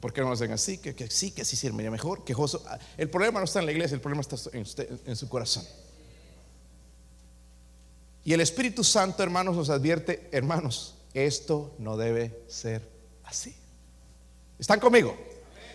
¿Por 0.00 0.12
qué 0.12 0.20
no 0.20 0.26
lo 0.26 0.32
hacen 0.32 0.50
así? 0.50 0.78
Que, 0.78 1.08
sí, 1.08 1.30
que 1.30 1.42
así 1.42 1.54
sirve 1.54 1.88
mejor, 1.90 2.24
quejoso. 2.24 2.64
Ah, 2.66 2.76
el 2.96 3.08
problema 3.08 3.38
no 3.38 3.44
está 3.44 3.60
en 3.60 3.66
la 3.66 3.72
iglesia, 3.72 3.94
el 3.94 4.00
problema 4.00 4.22
está 4.22 4.34
en, 4.52 4.62
usted, 4.62 4.90
en 5.06 5.14
su 5.14 5.28
corazón. 5.28 5.64
Y 8.26 8.32
el 8.34 8.40
Espíritu 8.40 8.82
Santo, 8.82 9.22
hermanos, 9.22 9.54
nos 9.54 9.70
advierte, 9.70 10.28
hermanos, 10.32 10.96
esto 11.14 11.76
no 11.78 11.96
debe 11.96 12.42
ser 12.48 12.82
así. 13.22 13.56
¿Están 14.58 14.80
conmigo? 14.80 15.16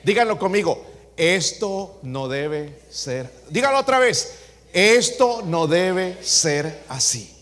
Díganlo 0.04 0.38
conmigo, 0.38 0.86
esto 1.16 2.02
no 2.04 2.28
debe 2.28 2.82
ser. 2.90 3.32
Díganlo 3.50 3.80
otra 3.80 4.00
vez, 4.00 4.34
esto 4.74 5.44
no 5.46 5.66
debe 5.66 6.22
ser 6.22 6.84
así. 6.90 7.34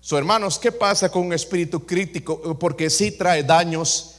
So, 0.00 0.18
hermanos, 0.18 0.58
¿qué 0.58 0.70
pasa 0.70 1.10
con 1.10 1.22
un 1.24 1.32
espíritu 1.32 1.86
crítico? 1.86 2.58
Porque 2.58 2.90
sí 2.90 3.12
trae 3.12 3.42
daños 3.42 4.16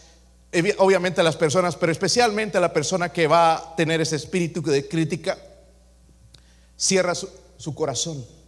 obviamente 0.80 1.22
a 1.22 1.24
las 1.24 1.38
personas, 1.38 1.76
pero 1.76 1.92
especialmente 1.92 2.58
a 2.58 2.62
la 2.62 2.74
persona 2.74 3.10
que 3.10 3.28
va 3.28 3.54
a 3.54 3.76
tener 3.76 4.02
ese 4.02 4.16
espíritu 4.16 4.64
de 4.64 4.88
crítica, 4.88 5.38
cierra 6.76 7.14
su, 7.14 7.76
corazón. 7.76 8.39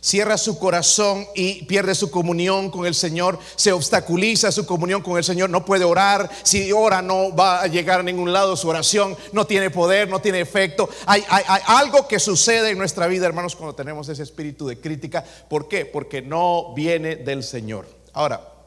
Cierra 0.00 0.38
su 0.38 0.58
corazón 0.58 1.26
y 1.34 1.64
pierde 1.64 1.94
su 1.94 2.10
comunión 2.10 2.70
con 2.70 2.86
el 2.86 2.94
Señor, 2.94 3.38
se 3.56 3.72
obstaculiza 3.72 4.52
su 4.52 4.66
comunión 4.66 5.02
con 5.02 5.16
el 5.16 5.24
Señor, 5.24 5.50
no 5.50 5.64
puede 5.64 5.84
orar, 5.84 6.30
si 6.42 6.72
ora 6.72 7.02
no 7.02 7.34
va 7.34 7.62
a 7.62 7.66
llegar 7.66 8.00
a 8.00 8.02
ningún 8.02 8.32
lado, 8.32 8.56
su 8.56 8.68
oración 8.68 9.16
no 9.32 9.46
tiene 9.46 9.70
poder, 9.70 10.08
no 10.08 10.20
tiene 10.20 10.40
efecto. 10.40 10.88
Hay, 11.06 11.24
hay 11.28 11.60
algo 11.66 12.06
que 12.06 12.18
sucede 12.18 12.70
en 12.70 12.78
nuestra 12.78 13.06
vida, 13.06 13.26
hermanos, 13.26 13.56
cuando 13.56 13.74
tenemos 13.74 14.08
ese 14.08 14.22
espíritu 14.22 14.66
de 14.66 14.80
crítica. 14.80 15.24
¿Por 15.48 15.68
qué? 15.68 15.86
Porque 15.86 16.22
no 16.22 16.74
viene 16.74 17.16
del 17.16 17.42
Señor. 17.42 17.86
Ahora, 18.12 18.58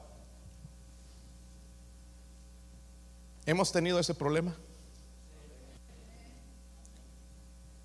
¿Hemos 3.45 3.71
tenido 3.71 3.99
ese 3.99 4.13
problema? 4.13 4.55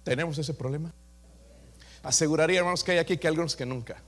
¿Tenemos 0.05 0.39
ese 0.39 0.55
problema? 0.55 0.93
Aseguraría, 2.07 2.61
hermanos, 2.61 2.85
que 2.85 2.93
hay 2.93 2.99
aquí 2.99 3.19
que 3.19 3.27
algunos 3.27 3.57
que 3.57 3.67
nunca. 3.67 4.01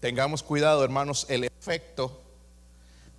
Tengamos 0.00 0.42
cuidado, 0.42 0.82
hermanos, 0.82 1.26
el 1.28 1.44
efecto 1.44 2.20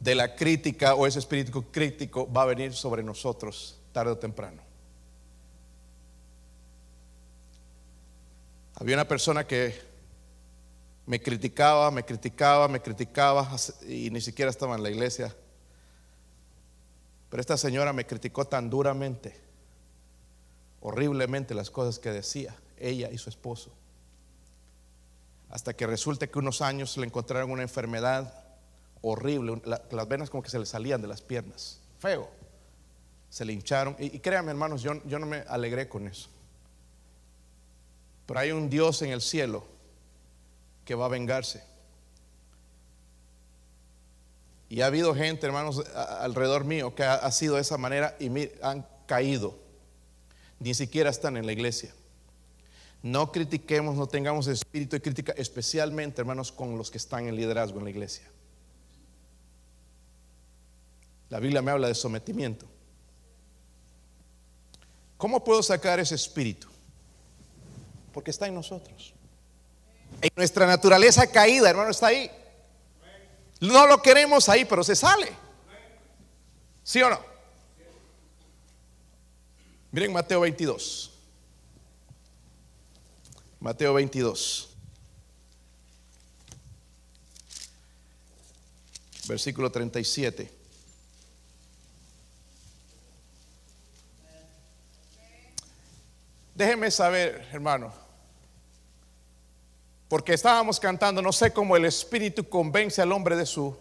de 0.01 0.15
la 0.15 0.35
crítica 0.35 0.95
o 0.95 1.07
ese 1.07 1.19
espíritu 1.19 1.71
crítico 1.71 2.29
va 2.29 2.41
a 2.41 2.45
venir 2.47 2.73
sobre 2.73 3.03
nosotros 3.03 3.79
tarde 3.93 4.11
o 4.11 4.17
temprano. 4.17 4.61
Había 8.75 8.97
una 8.97 9.07
persona 9.07 9.47
que 9.47 9.79
me 11.05 11.21
criticaba, 11.21 11.89
me 11.89 12.03
criticaba, 12.03 12.67
me 12.67 12.81
criticaba 12.81 13.49
y 13.87 14.09
ni 14.09 14.19
siquiera 14.19 14.51
estaba 14.51 14.75
en 14.75 14.83
la 14.83 14.89
iglesia. 14.89 15.33
Pero 17.29 17.39
esta 17.39 17.55
señora 17.55 17.93
me 17.93 18.05
criticó 18.05 18.43
tan 18.43 18.69
duramente, 18.69 19.50
horriblemente 20.81 21.53
las 21.53 21.69
cosas 21.69 21.99
que 21.99 22.11
decía 22.11 22.55
ella 22.77 23.09
y 23.11 23.17
su 23.17 23.29
esposo. 23.29 23.71
Hasta 25.49 25.73
que 25.73 25.87
resulta 25.87 26.27
que 26.27 26.39
unos 26.39 26.61
años 26.61 26.97
le 26.97 27.05
encontraron 27.05 27.51
una 27.51 27.61
enfermedad 27.61 28.33
horrible, 29.01 29.61
las 29.65 30.07
venas 30.07 30.29
como 30.29 30.43
que 30.43 30.49
se 30.49 30.59
le 30.59 30.65
salían 30.65 31.01
de 31.01 31.07
las 31.07 31.21
piernas, 31.21 31.79
feo. 31.99 32.29
Se 33.29 33.45
le 33.45 33.53
hincharon. 33.53 33.95
Y, 33.97 34.19
créanme 34.19 34.51
hermanos, 34.51 34.81
yo, 34.81 35.01
yo 35.05 35.17
no 35.17 35.25
me 35.25 35.39
alegré 35.47 35.87
con 35.87 36.07
eso. 36.07 36.29
Pero 38.25 38.39
hay 38.39 38.51
un 38.51 38.69
Dios 38.69 39.01
en 39.01 39.11
el 39.11 39.21
cielo 39.21 39.65
que 40.83 40.95
va 40.95 41.05
a 41.05 41.09
vengarse. 41.09 41.63
Y 44.71 44.81
ha 44.81 44.85
habido 44.85 45.13
gente, 45.13 45.45
hermanos, 45.45 45.83
alrededor 45.95 46.63
mío 46.63 46.95
que 46.95 47.03
ha, 47.03 47.29
sido 47.31 47.55
de 47.55 47.61
esa 47.61 47.77
manera 47.77 48.15
y 48.19 48.31
han 48.61 48.87
caído. 49.05 49.60
Ni 50.61 50.75
siquiera 50.75 51.09
están 51.09 51.37
en 51.37 51.47
la 51.47 51.51
iglesia. 51.51 51.91
No 53.01 53.31
critiquemos, 53.31 53.95
no 53.95 54.05
tengamos 54.07 54.45
espíritu 54.45 54.95
de 54.95 55.01
crítica, 55.01 55.33
especialmente, 55.35 56.21
hermanos, 56.21 56.51
con 56.51 56.77
los 56.77 56.91
que 56.91 56.99
están 56.99 57.27
en 57.27 57.35
liderazgo 57.35 57.79
en 57.79 57.85
la 57.85 57.89
iglesia. 57.89 58.29
La 61.29 61.39
Biblia 61.39 61.63
me 61.63 61.71
habla 61.71 61.87
de 61.87 61.95
sometimiento. 61.95 62.67
¿Cómo 65.17 65.43
puedo 65.43 65.63
sacar 65.63 65.99
ese 65.99 66.13
espíritu? 66.13 66.67
Porque 68.13 68.29
está 68.29 68.45
en 68.45 68.53
nosotros. 68.53 69.15
En 70.21 70.29
nuestra 70.35 70.67
naturaleza 70.67 71.25
caída, 71.25 71.71
hermano, 71.71 71.89
está 71.89 72.07
ahí. 72.07 72.29
No 73.61 73.87
lo 73.87 73.99
queremos 73.99 74.47
ahí, 74.47 74.63
pero 74.65 74.83
se 74.83 74.95
sale. 74.95 75.31
¿Sí 76.83 77.01
o 77.01 77.09
no? 77.09 77.30
Miren 79.91 80.13
Mateo 80.13 80.39
22. 80.41 81.11
Mateo 83.59 83.93
22. 83.93 84.69
Versículo 89.27 89.69
37. 89.69 90.51
Déjenme 96.55 96.89
saber, 96.89 97.47
hermano. 97.51 97.91
Porque 100.07 100.33
estábamos 100.33 100.79
cantando, 100.79 101.21
no 101.21 101.31
sé 101.33 101.51
cómo 101.51 101.75
el 101.75 101.85
Espíritu 101.85 102.47
convence 102.47 103.01
al 103.01 103.11
hombre 103.11 103.35
de 103.35 103.45
su... 103.45 103.75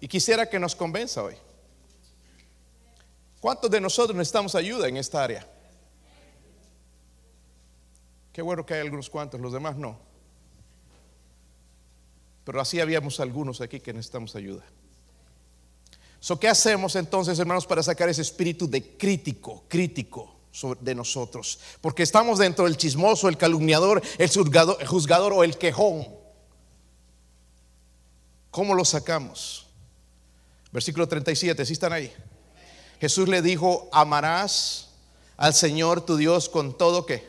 Y 0.00 0.08
quisiera 0.08 0.48
que 0.48 0.58
nos 0.58 0.74
convenza 0.74 1.22
hoy. 1.22 1.36
¿Cuántos 3.42 3.68
de 3.72 3.80
nosotros 3.80 4.16
necesitamos 4.16 4.54
ayuda 4.54 4.86
en 4.86 4.96
esta 4.96 5.24
área? 5.24 5.44
Qué 8.32 8.40
bueno 8.40 8.64
que 8.64 8.74
hay 8.74 8.80
algunos 8.82 9.10
cuantos, 9.10 9.40
los 9.40 9.52
demás 9.52 9.76
no. 9.76 9.98
Pero 12.44 12.60
así 12.60 12.78
habíamos 12.78 13.18
algunos 13.18 13.60
aquí 13.60 13.80
que 13.80 13.92
necesitamos 13.92 14.36
ayuda. 14.36 14.62
So, 16.20 16.38
¿Qué 16.38 16.46
hacemos 16.46 16.94
entonces, 16.94 17.36
hermanos, 17.40 17.66
para 17.66 17.82
sacar 17.82 18.08
ese 18.08 18.22
espíritu 18.22 18.70
de 18.70 18.96
crítico, 18.96 19.64
crítico 19.66 20.36
de 20.78 20.94
nosotros? 20.94 21.58
Porque 21.80 22.04
estamos 22.04 22.38
dentro 22.38 22.66
del 22.66 22.76
chismoso, 22.76 23.28
el 23.28 23.36
calumniador, 23.36 24.00
el 24.18 24.30
juzgador, 24.86 25.32
o 25.32 25.42
el 25.42 25.58
quejón. 25.58 26.06
¿Cómo 28.52 28.76
lo 28.76 28.84
sacamos? 28.84 29.66
Versículo 30.70 31.08
37, 31.08 31.66
¿sí 31.66 31.72
están 31.72 31.92
ahí? 31.92 32.14
Jesús 33.02 33.28
le 33.28 33.42
dijo, 33.42 33.88
amarás 33.90 34.90
al 35.36 35.54
Señor 35.54 36.02
tu 36.02 36.16
Dios 36.16 36.48
con 36.48 36.78
todo 36.78 37.04
que, 37.04 37.28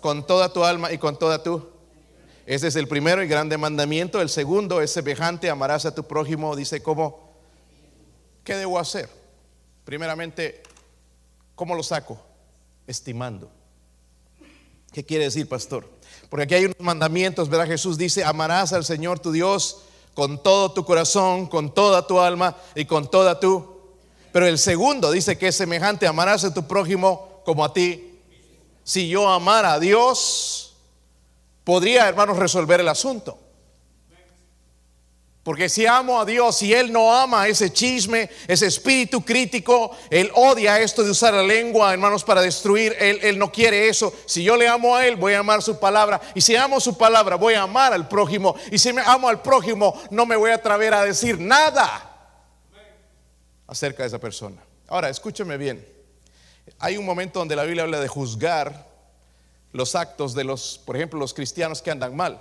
con 0.00 0.24
toda 0.24 0.52
tu 0.52 0.62
alma 0.62 0.92
y 0.92 0.98
con 0.98 1.18
toda 1.18 1.42
tu. 1.42 1.68
Ese 2.46 2.68
es 2.68 2.76
el 2.76 2.86
primero 2.86 3.20
y 3.20 3.26
grande 3.26 3.58
mandamiento. 3.58 4.20
El 4.22 4.28
segundo 4.28 4.80
es 4.80 4.92
semejante, 4.92 5.50
amarás 5.50 5.84
a 5.84 5.96
tu 5.96 6.04
prójimo. 6.04 6.54
Dice, 6.54 6.80
¿cómo? 6.80 7.34
¿Qué 8.44 8.54
debo 8.54 8.78
hacer? 8.78 9.08
Primeramente, 9.84 10.62
¿cómo 11.56 11.74
lo 11.74 11.82
saco? 11.82 12.20
Estimando. 12.86 13.50
¿Qué 14.92 15.04
quiere 15.04 15.24
decir, 15.24 15.48
pastor? 15.48 15.88
Porque 16.30 16.44
aquí 16.44 16.54
hay 16.54 16.66
unos 16.66 16.78
mandamientos, 16.78 17.48
¿verdad? 17.48 17.66
Jesús 17.66 17.98
dice, 17.98 18.22
amarás 18.22 18.72
al 18.72 18.84
Señor 18.84 19.18
tu 19.18 19.32
Dios 19.32 19.78
con 20.14 20.40
todo 20.40 20.70
tu 20.70 20.84
corazón, 20.84 21.48
con 21.48 21.74
toda 21.74 22.06
tu 22.06 22.20
alma 22.20 22.56
y 22.76 22.84
con 22.84 23.10
toda 23.10 23.40
tu. 23.40 23.73
Pero 24.34 24.48
el 24.48 24.58
segundo 24.58 25.12
dice 25.12 25.38
que 25.38 25.46
es 25.46 25.54
semejante, 25.54 26.08
amarás 26.08 26.42
a 26.42 26.52
tu 26.52 26.66
prójimo 26.66 27.40
como 27.44 27.64
a 27.64 27.72
ti. 27.72 28.18
Si 28.82 29.08
yo 29.08 29.28
amara 29.28 29.74
a 29.74 29.78
Dios, 29.78 30.74
podría, 31.62 32.08
hermanos, 32.08 32.36
resolver 32.36 32.80
el 32.80 32.88
asunto. 32.88 33.38
Porque 35.44 35.68
si 35.68 35.86
amo 35.86 36.20
a 36.20 36.24
Dios 36.24 36.60
y 36.62 36.74
Él 36.74 36.90
no 36.92 37.14
ama 37.14 37.46
ese 37.46 37.72
chisme, 37.72 38.28
ese 38.48 38.66
espíritu 38.66 39.24
crítico, 39.24 39.92
Él 40.10 40.32
odia 40.34 40.80
esto 40.80 41.04
de 41.04 41.12
usar 41.12 41.32
la 41.32 41.44
lengua, 41.44 41.92
hermanos, 41.92 42.24
para 42.24 42.42
destruir, 42.42 42.96
Él, 42.98 43.20
Él 43.22 43.38
no 43.38 43.52
quiere 43.52 43.88
eso. 43.88 44.12
Si 44.26 44.42
yo 44.42 44.56
le 44.56 44.66
amo 44.66 44.96
a 44.96 45.06
Él, 45.06 45.14
voy 45.14 45.34
a 45.34 45.38
amar 45.38 45.62
su 45.62 45.78
palabra. 45.78 46.20
Y 46.34 46.40
si 46.40 46.56
amo 46.56 46.80
su 46.80 46.98
palabra, 46.98 47.36
voy 47.36 47.54
a 47.54 47.62
amar 47.62 47.92
al 47.92 48.08
prójimo. 48.08 48.56
Y 48.72 48.78
si 48.78 48.92
me 48.92 49.02
amo 49.02 49.28
al 49.28 49.42
prójimo, 49.42 49.94
no 50.10 50.26
me 50.26 50.34
voy 50.34 50.50
a 50.50 50.56
atrever 50.56 50.92
a 50.92 51.04
decir 51.04 51.38
nada 51.38 52.10
acerca 53.74 54.04
de 54.04 54.06
esa 54.06 54.20
persona. 54.20 54.62
Ahora, 54.86 55.08
escúcheme 55.08 55.56
bien. 55.56 55.84
Hay 56.78 56.96
un 56.96 57.04
momento 57.04 57.40
donde 57.40 57.56
la 57.56 57.64
Biblia 57.64 57.82
habla 57.82 57.98
de 57.98 58.06
juzgar 58.06 58.86
los 59.72 59.96
actos 59.96 60.32
de 60.34 60.44
los, 60.44 60.80
por 60.86 60.94
ejemplo, 60.94 61.18
los 61.18 61.34
cristianos 61.34 61.82
que 61.82 61.90
andan 61.90 62.14
mal. 62.14 62.40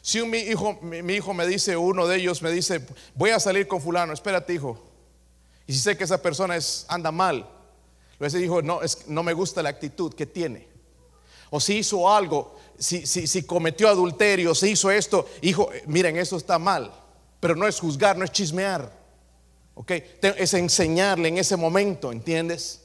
Si 0.00 0.22
mi 0.22 0.38
hijo, 0.38 0.78
mi, 0.80 1.12
hijo 1.12 1.34
me 1.34 1.46
dice, 1.46 1.76
uno 1.76 2.06
de 2.06 2.16
ellos 2.16 2.40
me 2.40 2.50
dice, 2.50 2.86
voy 3.14 3.30
a 3.30 3.40
salir 3.40 3.68
con 3.68 3.82
fulano, 3.82 4.14
espérate 4.14 4.54
hijo. 4.54 4.82
Y 5.66 5.74
si 5.74 5.80
sé 5.80 5.96
que 5.96 6.04
esa 6.04 6.22
persona 6.22 6.56
es, 6.56 6.86
anda 6.88 7.12
mal, 7.12 7.46
lo 8.18 8.26
ese 8.26 8.40
hijo 8.40 8.62
no, 8.62 8.80
es, 8.80 9.06
no 9.08 9.22
me 9.22 9.34
gusta 9.34 9.62
la 9.62 9.68
actitud 9.68 10.14
que 10.14 10.24
tiene. 10.24 10.66
O 11.50 11.60
si 11.60 11.78
hizo 11.78 12.10
algo, 12.10 12.56
si, 12.78 13.06
si, 13.06 13.26
si 13.26 13.42
cometió 13.42 13.88
adulterio, 13.88 14.54
si 14.54 14.70
hizo 14.70 14.90
esto, 14.90 15.28
hijo, 15.42 15.68
miren, 15.86 16.16
eso 16.16 16.38
está 16.38 16.58
mal. 16.58 16.90
Pero 17.40 17.54
no 17.54 17.66
es 17.68 17.78
juzgar, 17.78 18.16
no 18.16 18.24
es 18.24 18.32
chismear. 18.32 19.05
¿Ok? 19.76 19.92
Es 20.20 20.54
enseñarle 20.54 21.28
en 21.28 21.38
ese 21.38 21.56
momento, 21.56 22.10
¿entiendes? 22.10 22.80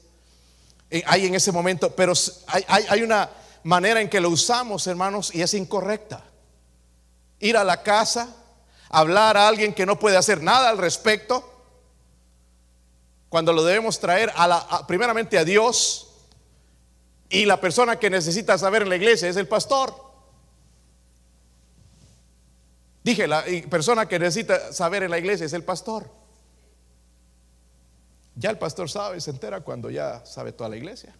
Eh, 0.90 1.02
hay 1.06 1.26
en 1.26 1.34
ese 1.34 1.50
momento, 1.50 1.94
pero 1.96 2.12
hay, 2.46 2.64
hay, 2.68 2.84
hay 2.88 3.02
una 3.02 3.28
manera 3.64 4.00
en 4.00 4.08
que 4.08 4.20
lo 4.20 4.28
usamos, 4.28 4.86
hermanos, 4.86 5.34
y 5.34 5.42
es 5.42 5.54
incorrecta 5.54 6.24
ir 7.42 7.56
a 7.56 7.64
la 7.64 7.82
casa, 7.82 8.34
hablar 8.88 9.36
a 9.36 9.48
alguien 9.48 9.74
que 9.74 9.84
no 9.84 9.98
puede 9.98 10.16
hacer 10.16 10.42
nada 10.42 10.70
al 10.70 10.78
respecto, 10.78 11.48
cuando 13.28 13.52
lo 13.52 13.64
debemos 13.64 13.98
traer 13.98 14.32
a 14.36 14.46
la, 14.46 14.86
primeramente 14.86 15.38
a 15.38 15.44
Dios 15.44 16.08
y 17.28 17.46
la 17.46 17.60
persona 17.60 17.98
que 17.98 18.10
necesita 18.10 18.56
saber 18.58 18.82
en 18.82 18.90
la 18.90 18.96
iglesia 18.96 19.28
es 19.28 19.36
el 19.36 19.48
pastor. 19.48 19.94
Dije, 23.02 23.26
la 23.26 23.42
persona 23.68 24.06
que 24.06 24.18
necesita 24.18 24.72
saber 24.72 25.02
en 25.02 25.10
la 25.10 25.18
iglesia 25.18 25.46
es 25.46 25.54
el 25.54 25.64
pastor. 25.64 26.21
Ya 28.34 28.50
el 28.50 28.58
pastor 28.58 28.88
sabe, 28.88 29.20
se 29.20 29.30
entera 29.30 29.60
cuando 29.60 29.90
ya 29.90 30.24
sabe 30.24 30.52
toda 30.52 30.70
la 30.70 30.76
iglesia. 30.76 31.14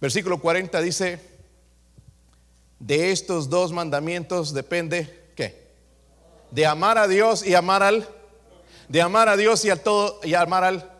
Versículo 0.00 0.40
40 0.40 0.80
dice, 0.80 1.20
de 2.78 3.10
estos 3.10 3.50
dos 3.50 3.72
mandamientos 3.72 4.54
depende 4.54 5.32
¿qué? 5.34 5.68
De 6.50 6.66
amar 6.66 6.96
a 6.98 7.08
Dios 7.08 7.44
y 7.44 7.54
amar 7.54 7.82
al 7.82 8.08
de 8.88 9.02
amar 9.02 9.28
a 9.28 9.36
Dios 9.36 9.64
y 9.64 9.70
al 9.70 9.80
todo 9.80 10.20
y 10.22 10.34
amar 10.34 10.64
al 10.64 10.90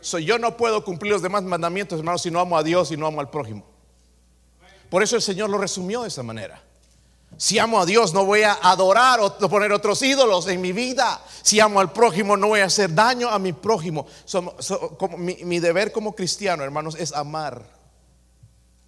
soy 0.00 0.24
yo 0.24 0.38
no 0.38 0.56
puedo 0.56 0.84
cumplir 0.84 1.12
los 1.12 1.22
demás 1.22 1.44
mandamientos, 1.44 1.98
hermanos, 1.98 2.22
si 2.22 2.30
no 2.30 2.40
amo 2.40 2.58
a 2.58 2.62
Dios 2.62 2.90
y 2.90 2.96
no 2.96 3.06
amo 3.06 3.20
al 3.20 3.30
prójimo. 3.30 3.64
Por 4.90 5.02
eso 5.02 5.16
el 5.16 5.22
Señor 5.22 5.48
lo 5.48 5.58
resumió 5.58 6.02
de 6.02 6.08
esa 6.08 6.22
manera. 6.24 6.60
Si 7.36 7.58
amo 7.58 7.80
a 7.80 7.86
Dios, 7.86 8.14
no 8.14 8.24
voy 8.24 8.42
a 8.42 8.52
adorar 8.52 9.20
o 9.20 9.36
poner 9.48 9.72
otros 9.72 10.02
ídolos 10.02 10.46
en 10.48 10.60
mi 10.60 10.72
vida. 10.72 11.24
Si 11.42 11.58
amo 11.60 11.80
al 11.80 11.92
prójimo, 11.92 12.36
no 12.36 12.48
voy 12.48 12.60
a 12.60 12.66
hacer 12.66 12.94
daño 12.94 13.28
a 13.28 13.38
mi 13.38 13.52
prójimo. 13.52 14.06
mi 15.18 15.58
deber 15.58 15.92
como 15.92 16.14
cristiano, 16.14 16.62
hermanos, 16.62 16.94
es 16.98 17.12
amar 17.12 17.62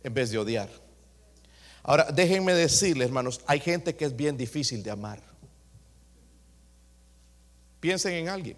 en 0.02 0.14
vez 0.14 0.30
de 0.30 0.38
odiar. 0.38 0.68
Ahora, 1.82 2.04
déjenme 2.12 2.54
decirles, 2.54 3.08
hermanos, 3.08 3.40
hay 3.46 3.60
gente 3.60 3.94
que 3.94 4.04
es 4.04 4.16
bien 4.16 4.36
difícil 4.36 4.82
de 4.82 4.90
amar. 4.90 5.20
Piensen 7.80 8.14
en 8.14 8.28
alguien. 8.28 8.56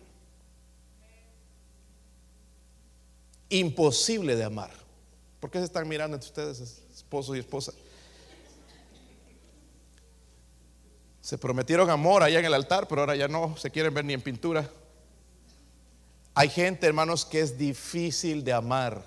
Imposible 3.49 4.37
de 4.37 4.45
amar. 4.45 4.71
¿Por 5.41 5.51
qué 5.51 5.59
se 5.59 5.65
están 5.65 5.89
mirando 5.89 6.17
entre 6.17 6.29
ustedes, 6.29 6.83
esposo 6.95 7.35
y 7.35 7.41
esposa? 7.41 7.73
Se 11.27 11.39
prometieron 11.39 11.91
amor 11.91 12.23
allá 12.23 12.39
en 12.39 12.45
el 12.45 12.55
altar, 12.55 12.87
pero 12.87 13.01
ahora 13.01 13.17
ya 13.17 13.27
no 13.27 13.57
se 13.57 13.73
quieren 13.73 13.93
ver 13.93 14.05
ni 14.05 14.13
en 14.13 14.21
pintura. 14.21 14.71
Hay 16.35 16.49
gente, 16.49 16.87
hermanos, 16.87 17.25
que 17.25 17.41
es 17.41 17.59
difícil 17.59 18.45
de 18.45 18.53
amar. 18.53 19.03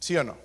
¿Sí 0.00 0.14
o 0.14 0.22
no? 0.22 0.36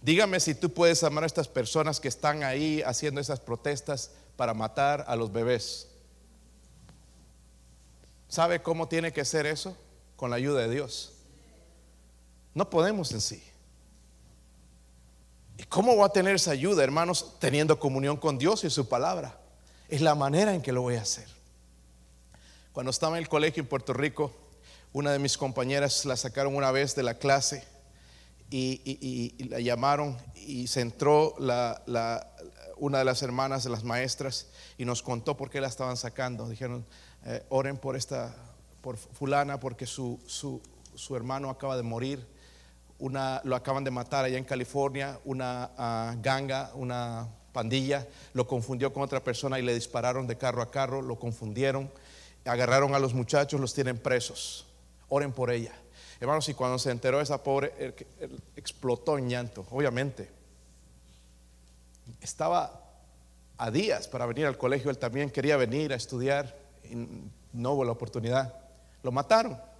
Dígame 0.00 0.38
si 0.38 0.54
tú 0.54 0.72
puedes 0.72 1.02
amar 1.02 1.24
a 1.24 1.26
estas 1.26 1.48
personas 1.48 1.98
que 1.98 2.06
están 2.06 2.44
ahí 2.44 2.82
haciendo 2.82 3.20
esas 3.20 3.40
protestas 3.40 4.12
para 4.36 4.54
matar 4.54 5.06
a 5.08 5.16
los 5.16 5.32
bebés. 5.32 5.88
¿Sabe 8.28 8.62
cómo 8.62 8.86
tiene 8.86 9.12
que 9.12 9.24
ser 9.24 9.44
eso? 9.44 9.76
Con 10.14 10.30
la 10.30 10.36
ayuda 10.36 10.60
de 10.60 10.70
Dios. 10.70 11.14
No 12.54 12.70
podemos 12.70 13.10
en 13.10 13.22
sí. 13.22 13.42
¿Y 15.58 15.64
cómo 15.64 15.94
voy 15.94 16.04
a 16.04 16.08
tener 16.08 16.36
esa 16.36 16.52
ayuda, 16.52 16.82
hermanos? 16.82 17.36
Teniendo 17.38 17.78
comunión 17.78 18.16
con 18.16 18.38
Dios 18.38 18.64
y 18.64 18.70
su 18.70 18.88
palabra. 18.88 19.38
Es 19.88 20.00
la 20.00 20.14
manera 20.14 20.54
en 20.54 20.62
que 20.62 20.72
lo 20.72 20.82
voy 20.82 20.96
a 20.96 21.02
hacer. 21.02 21.28
Cuando 22.72 22.90
estaba 22.90 23.16
en 23.16 23.22
el 23.22 23.28
colegio 23.28 23.62
en 23.62 23.68
Puerto 23.68 23.92
Rico, 23.92 24.32
una 24.92 25.12
de 25.12 25.18
mis 25.18 25.36
compañeras 25.36 26.04
la 26.04 26.16
sacaron 26.16 26.54
una 26.54 26.70
vez 26.70 26.94
de 26.94 27.02
la 27.02 27.14
clase 27.14 27.64
y, 28.50 29.46
la 29.48 29.60
llamaron 29.60 30.16
y 30.34 30.66
se 30.66 30.80
entró 30.80 31.34
la, 31.38 31.82
una 32.76 32.98
de 32.98 33.04
las 33.04 33.22
hermanas 33.22 33.64
de 33.64 33.70
las 33.70 33.84
maestras 33.84 34.48
y 34.78 34.84
nos 34.84 35.02
contó 35.02 35.36
por 35.36 35.50
qué 35.50 35.60
la 35.60 35.68
estaban 35.68 35.96
sacando. 35.96 36.48
Dijeron, 36.48 36.84
eh, 37.24 37.44
oren 37.48 37.76
por 37.76 37.96
esta, 37.96 38.34
por 38.80 38.96
fulana, 38.96 39.60
porque 39.60 39.86
su, 39.86 40.20
su, 40.26 40.60
su, 40.94 41.16
hermano 41.16 41.50
acaba 41.50 41.76
de 41.76 41.82
morir. 41.82 42.26
Una, 43.02 43.40
lo 43.42 43.56
acaban 43.56 43.82
de 43.82 43.90
matar 43.90 44.24
allá 44.24 44.38
en 44.38 44.44
California, 44.44 45.18
una 45.24 45.72
ah, 45.76 46.14
ganga, 46.22 46.70
una 46.74 47.26
pandilla, 47.52 48.06
lo 48.32 48.46
confundió 48.46 48.92
con 48.92 49.02
otra 49.02 49.24
persona 49.24 49.58
y 49.58 49.62
le 49.62 49.74
dispararon 49.74 50.28
de 50.28 50.38
carro 50.38 50.62
a 50.62 50.70
carro, 50.70 51.02
lo 51.02 51.18
confundieron, 51.18 51.90
agarraron 52.44 52.94
a 52.94 53.00
los 53.00 53.12
muchachos, 53.12 53.60
los 53.60 53.74
tienen 53.74 53.98
presos. 53.98 54.66
Oren 55.08 55.32
por 55.32 55.50
ella. 55.50 55.72
Hermanos, 56.20 56.48
y 56.48 56.54
cuando 56.54 56.78
se 56.78 56.92
enteró 56.92 57.20
esa 57.20 57.42
pobre, 57.42 57.72
explotó 58.54 59.18
en 59.18 59.28
llanto, 59.28 59.66
obviamente. 59.72 60.30
Estaba 62.20 62.84
a 63.58 63.70
días 63.72 64.06
para 64.06 64.26
venir 64.26 64.46
al 64.46 64.56
colegio, 64.56 64.92
él 64.92 64.98
también 64.98 65.28
quería 65.28 65.56
venir 65.56 65.92
a 65.92 65.96
estudiar 65.96 66.56
y 66.84 66.94
no 67.52 67.72
hubo 67.72 67.84
la 67.84 67.90
oportunidad. 67.90 68.54
Lo 69.02 69.10
mataron. 69.10 69.71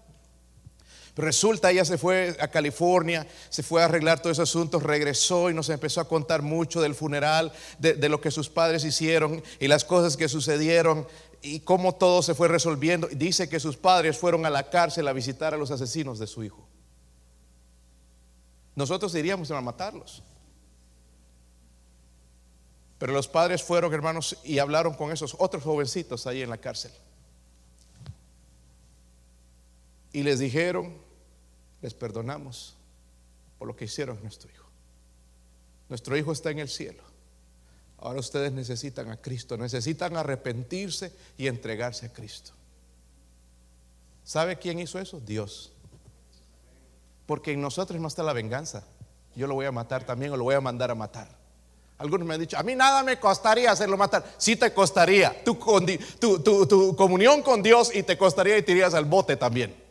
Resulta, 1.14 1.70
ella 1.70 1.84
se 1.84 1.98
fue 1.98 2.36
a 2.40 2.48
California, 2.48 3.26
se 3.50 3.62
fue 3.62 3.82
a 3.82 3.84
arreglar 3.84 4.20
todos 4.20 4.36
esos 4.38 4.48
asuntos, 4.48 4.82
regresó 4.82 5.50
y 5.50 5.54
nos 5.54 5.68
empezó 5.68 6.00
a 6.00 6.08
contar 6.08 6.40
mucho 6.40 6.80
del 6.80 6.94
funeral, 6.94 7.52
de, 7.78 8.08
lo 8.08 8.20
que 8.20 8.30
sus 8.30 8.48
padres 8.48 8.82
hicieron 8.84 9.42
y 9.60 9.68
las 9.68 9.84
cosas 9.84 10.16
que 10.16 10.28
sucedieron 10.28 11.06
y 11.42 11.60
cómo 11.60 11.94
todo 11.96 12.22
se 12.22 12.34
fue 12.34 12.48
resolviendo. 12.48 13.08
Dice 13.08 13.48
que 13.48 13.60
sus 13.60 13.76
padres 13.76 14.16
fueron 14.16 14.46
a 14.46 14.50
la 14.50 14.70
cárcel 14.70 15.06
a 15.06 15.12
visitar 15.12 15.52
a 15.52 15.58
los 15.58 15.70
asesinos 15.70 16.18
de 16.18 16.26
su 16.26 16.44
hijo. 16.44 16.66
Nosotros 18.74 19.14
iríamos 19.14 19.50
a 19.50 19.60
matarlos. 19.60 20.22
Pero 22.98 23.12
los 23.12 23.28
padres 23.28 23.62
fueron, 23.62 23.92
hermanos, 23.92 24.38
y 24.44 24.60
hablaron 24.60 24.94
con 24.94 25.12
esos 25.12 25.36
otros 25.38 25.62
jovencitos 25.62 26.26
ahí 26.26 26.40
en 26.40 26.48
la 26.48 26.56
cárcel. 26.56 26.92
Y 30.12 30.22
les 30.22 30.38
dijeron, 30.38 30.96
les 31.80 31.94
perdonamos 31.94 32.76
por 33.58 33.68
lo 33.68 33.76
que 33.76 33.86
hicieron 33.86 34.20
nuestro 34.22 34.50
hijo. 34.50 34.66
Nuestro 35.88 36.16
hijo 36.16 36.32
está 36.32 36.50
en 36.50 36.58
el 36.58 36.68
cielo. 36.68 37.02
Ahora 37.98 38.18
ustedes 38.18 38.52
necesitan 38.52 39.10
a 39.10 39.16
Cristo, 39.16 39.56
necesitan 39.56 40.16
arrepentirse 40.16 41.12
y 41.38 41.46
entregarse 41.46 42.06
a 42.06 42.12
Cristo. 42.12 42.52
¿Sabe 44.24 44.58
quién 44.58 44.80
hizo 44.80 44.98
eso? 44.98 45.20
Dios. 45.20 45.72
Porque 47.26 47.52
en 47.52 47.60
nosotros 47.60 48.00
no 48.00 48.08
está 48.08 48.22
la 48.22 48.32
venganza. 48.32 48.84
Yo 49.36 49.46
lo 49.46 49.54
voy 49.54 49.66
a 49.66 49.72
matar 49.72 50.04
también 50.04 50.32
o 50.32 50.36
lo 50.36 50.44
voy 50.44 50.54
a 50.54 50.60
mandar 50.60 50.90
a 50.90 50.94
matar. 50.94 51.28
Algunos 51.98 52.26
me 52.26 52.34
han 52.34 52.40
dicho, 52.40 52.58
a 52.58 52.62
mí 52.64 52.74
nada 52.74 53.04
me 53.04 53.20
costaría 53.20 53.70
hacerlo 53.70 53.96
matar. 53.96 54.24
Sí 54.36 54.56
te 54.56 54.74
costaría 54.74 55.44
tu, 55.44 55.54
tu 56.18 56.96
comunión 56.96 57.42
con 57.42 57.62
Dios 57.62 57.94
y 57.94 58.02
te 58.02 58.18
costaría 58.18 58.58
y 58.58 58.62
te 58.62 58.72
irías 58.72 58.94
al 58.94 59.04
bote 59.04 59.36
también. 59.36 59.81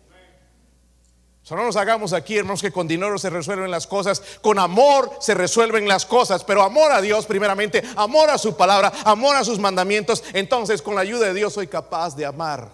No 1.50 1.66
nos 1.66 1.76
hagamos 1.76 2.14
aquí, 2.14 2.38
hermanos, 2.38 2.62
que 2.62 2.72
con 2.72 2.88
dinero 2.88 3.18
se 3.18 3.30
resuelven 3.30 3.70
las 3.70 3.86
cosas, 3.86 4.22
con 4.42 4.58
amor 4.58 5.12
se 5.20 5.34
resuelven 5.34 5.86
las 5.86 6.06
cosas, 6.06 6.46
pero 6.46 6.62
amor 6.62 6.94
a 6.94 7.02
Dios 7.02 7.26
primeramente, 7.26 7.84
amor 7.98 8.30
a 8.30 8.38
su 8.38 8.56
palabra, 8.56 8.94
amor 9.04 9.36
a 9.36 9.44
sus 9.44 9.60
mandamientos, 9.60 10.24
entonces 10.32 10.82
con 10.82 10.96
la 10.96 11.02
ayuda 11.02 11.28
de 11.28 11.34
Dios 11.34 11.54
soy 11.54 11.68
capaz 11.68 12.16
de 12.16 12.26
amar. 12.26 12.70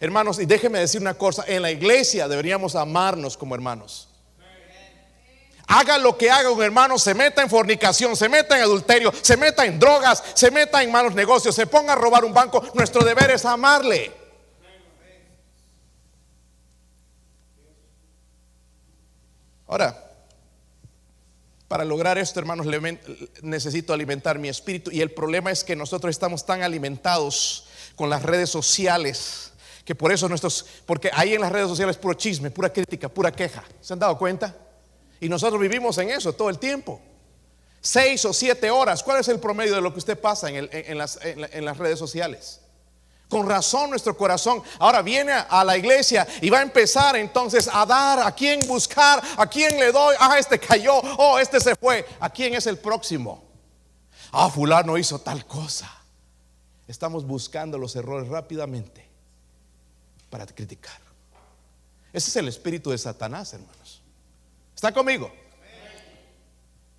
Hermanos, 0.00 0.38
y 0.38 0.46
déjeme 0.46 0.78
decir 0.78 1.02
una 1.02 1.14
cosa, 1.14 1.44
en 1.46 1.60
la 1.60 1.70
iglesia 1.70 2.26
deberíamos 2.26 2.74
amarnos 2.76 3.36
como 3.36 3.54
hermanos. 3.54 4.08
Haga 5.66 5.98
lo 5.98 6.16
que 6.16 6.30
haga 6.30 6.50
un 6.50 6.62
hermano, 6.62 6.98
se 6.98 7.14
meta 7.14 7.42
en 7.42 7.50
fornicación, 7.50 8.16
se 8.16 8.28
meta 8.28 8.56
en 8.56 8.62
adulterio, 8.62 9.12
se 9.20 9.36
meta 9.36 9.66
en 9.66 9.78
drogas, 9.78 10.22
se 10.34 10.50
meta 10.50 10.82
en 10.82 10.90
malos 10.90 11.14
negocios, 11.14 11.54
se 11.54 11.66
ponga 11.66 11.92
a 11.92 11.96
robar 11.96 12.24
un 12.24 12.32
banco, 12.32 12.62
nuestro 12.74 13.04
deber 13.04 13.30
es 13.30 13.44
amarle. 13.44 14.23
Ahora, 19.66 20.12
para 21.68 21.84
lograr 21.84 22.18
esto, 22.18 22.38
hermanos, 22.38 22.66
necesito 23.42 23.92
alimentar 23.92 24.38
mi 24.38 24.48
espíritu. 24.48 24.90
Y 24.90 25.00
el 25.00 25.10
problema 25.10 25.50
es 25.50 25.64
que 25.64 25.74
nosotros 25.74 26.10
estamos 26.10 26.44
tan 26.46 26.62
alimentados 26.62 27.66
con 27.96 28.10
las 28.10 28.22
redes 28.22 28.50
sociales 28.50 29.52
que 29.84 29.94
por 29.94 30.12
eso 30.12 30.28
nuestros, 30.28 30.64
porque 30.86 31.10
ahí 31.12 31.34
en 31.34 31.42
las 31.42 31.52
redes 31.52 31.68
sociales 31.68 31.96
puro 31.96 32.14
chisme, 32.14 32.50
pura 32.50 32.72
crítica, 32.72 33.08
pura 33.08 33.30
queja. 33.30 33.62
¿Se 33.80 33.92
han 33.92 33.98
dado 33.98 34.16
cuenta? 34.16 34.56
Y 35.20 35.28
nosotros 35.28 35.60
vivimos 35.60 35.98
en 35.98 36.10
eso 36.10 36.32
todo 36.32 36.48
el 36.48 36.58
tiempo. 36.58 37.00
Seis 37.80 38.24
o 38.24 38.32
siete 38.32 38.70
horas. 38.70 39.02
¿Cuál 39.02 39.20
es 39.20 39.28
el 39.28 39.40
promedio 39.40 39.74
de 39.74 39.82
lo 39.82 39.92
que 39.92 39.98
usted 39.98 40.18
pasa 40.18 40.48
en 40.50 40.98
las 40.98 41.78
redes 41.78 41.98
sociales? 41.98 42.60
Con 43.34 43.48
razón 43.48 43.90
nuestro 43.90 44.16
corazón 44.16 44.62
ahora 44.78 45.02
viene 45.02 45.32
a 45.32 45.64
la 45.64 45.76
iglesia 45.76 46.24
y 46.40 46.50
va 46.50 46.60
a 46.60 46.62
empezar 46.62 47.16
entonces 47.16 47.66
a 47.66 47.84
dar, 47.84 48.20
a 48.20 48.30
quién 48.30 48.60
buscar, 48.68 49.20
a 49.36 49.44
quién 49.48 49.76
le 49.76 49.90
doy, 49.90 50.14
ah, 50.20 50.38
este 50.38 50.60
cayó, 50.60 50.94
oh, 51.18 51.36
este 51.40 51.58
se 51.58 51.74
fue, 51.74 52.06
a 52.20 52.30
quién 52.30 52.54
es 52.54 52.68
el 52.68 52.78
próximo. 52.78 53.42
Ah, 54.30 54.48
fulano 54.48 54.96
hizo 54.96 55.18
tal 55.18 55.44
cosa. 55.46 55.90
Estamos 56.86 57.26
buscando 57.26 57.76
los 57.76 57.96
errores 57.96 58.28
rápidamente 58.28 59.04
para 60.30 60.46
criticar. 60.46 61.00
Ese 62.12 62.30
es 62.30 62.36
el 62.36 62.46
espíritu 62.46 62.92
de 62.92 62.98
Satanás, 62.98 63.52
hermanos. 63.52 64.00
¿Está 64.76 64.94
conmigo? 64.94 65.32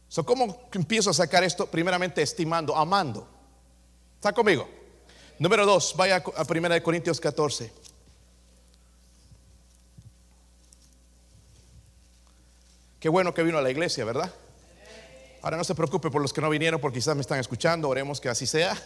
So, 0.10 0.26
¿Cómo 0.26 0.68
empiezo 0.74 1.12
a 1.12 1.14
sacar 1.14 1.46
esto? 1.46 1.66
Primeramente 1.68 2.22
estimando, 2.22 2.76
amando. 2.76 3.26
¿Está 4.16 4.34
conmigo? 4.34 4.68
Número 5.38 5.66
dos, 5.66 5.96
vaya 5.98 6.24
a 6.36 6.44
1 6.50 6.84
Corintios 6.84 7.20
14. 7.20 7.72
Qué 13.00 13.10
bueno 13.10 13.34
que 13.34 13.44
vino 13.44 13.58
a 13.58 13.62
la 13.62 13.70
iglesia, 13.70 14.06
¿verdad? 14.06 14.34
Ahora 15.42 15.58
no 15.58 15.64
se 15.66 15.76
preocupe 15.76 16.10
por 16.10 16.22
los 16.22 16.32
que 16.32 16.40
no 16.42 16.50
vinieron, 16.50 16.80
porque 16.80 17.00
quizás 17.00 17.16
me 17.16 17.22
están 17.22 17.40
escuchando, 17.40 17.90
oremos 17.90 18.22
que 18.22 18.30
así 18.30 18.48
sea. 18.48 18.82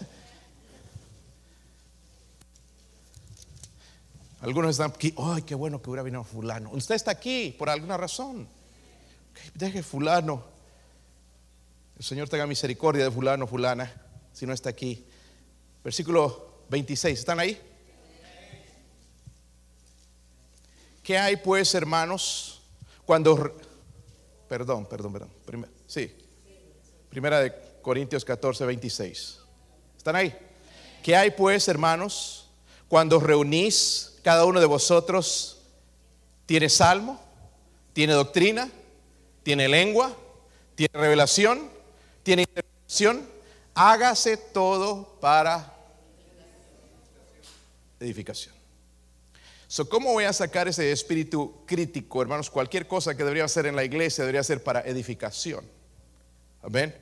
Algunos 4.42 4.72
están 4.72 4.92
aquí, 4.92 5.14
ay, 5.18 5.44
qué 5.44 5.54
bueno 5.54 5.82
que 5.82 5.90
hubiera 5.90 6.04
venido 6.04 6.24
fulano. 6.24 6.72
Usted 6.72 6.96
está 6.96 7.12
aquí 7.12 7.56
por 7.58 7.70
alguna 7.70 7.96
razón. 7.96 8.48
Deje 9.54 9.84
fulano. 9.84 10.44
El 11.98 12.04
Señor 12.04 12.28
tenga 12.28 12.48
misericordia 12.48 13.04
de 13.04 13.12
fulano, 13.12 13.46
fulana, 13.46 13.94
si 14.34 14.48
no 14.48 14.54
está 14.54 14.72
aquí. 14.72 15.06
Versículo 15.84 16.66
26, 16.70 17.20
¿están 17.20 17.40
ahí? 17.40 17.60
¿Qué 21.04 21.18
hay 21.18 21.38
pues, 21.38 21.74
hermanos, 21.74 22.62
cuando... 23.06 23.56
Perdón, 24.48 24.86
perdón, 24.86 25.14
perdón. 25.14 25.70
sí. 25.88 26.12
Primera 27.10 27.40
de 27.40 27.54
Corintios 27.82 28.24
14, 28.24 28.66
26. 28.66 29.40
¿Están 29.98 30.16
ahí? 30.16 30.36
¿Qué 31.02 31.16
hay 31.16 31.32
pues, 31.32 31.68
hermanos, 31.68 32.48
cuando 32.88 33.20
reunís 33.20 34.20
cada 34.24 34.46
uno 34.46 34.60
de 34.60 34.66
vosotros? 34.66 35.62
¿Tiene 36.46 36.70
salmo? 36.70 37.20
¿Tiene 37.94 38.14
doctrina? 38.14 38.70
¿Tiene 39.44 39.68
lengua? 39.68 40.16
¿Tiene 40.76 40.92
revelación? 40.94 41.70
¿Tiene 42.24 42.44
interpretación? 42.44 43.39
Hágase 43.80 44.36
todo 44.36 45.18
para 45.22 45.74
edificación. 47.98 48.54
So, 49.70 49.88
¿Cómo 49.88 50.12
voy 50.12 50.26
a 50.26 50.34
sacar 50.34 50.68
ese 50.68 50.92
espíritu 50.92 51.64
crítico, 51.66 52.22
hermanos? 52.22 52.50
Cualquier 52.50 52.88
cosa 52.88 53.16
que 53.16 53.24
debería 53.24 53.46
hacer 53.46 53.68
en 53.68 53.78
la 53.78 53.86
iglesia 53.86 54.26
debería 54.26 54.44
ser 54.44 54.62
para 54.64 54.82
edificación. 54.82 55.64
Amén. 56.62 56.94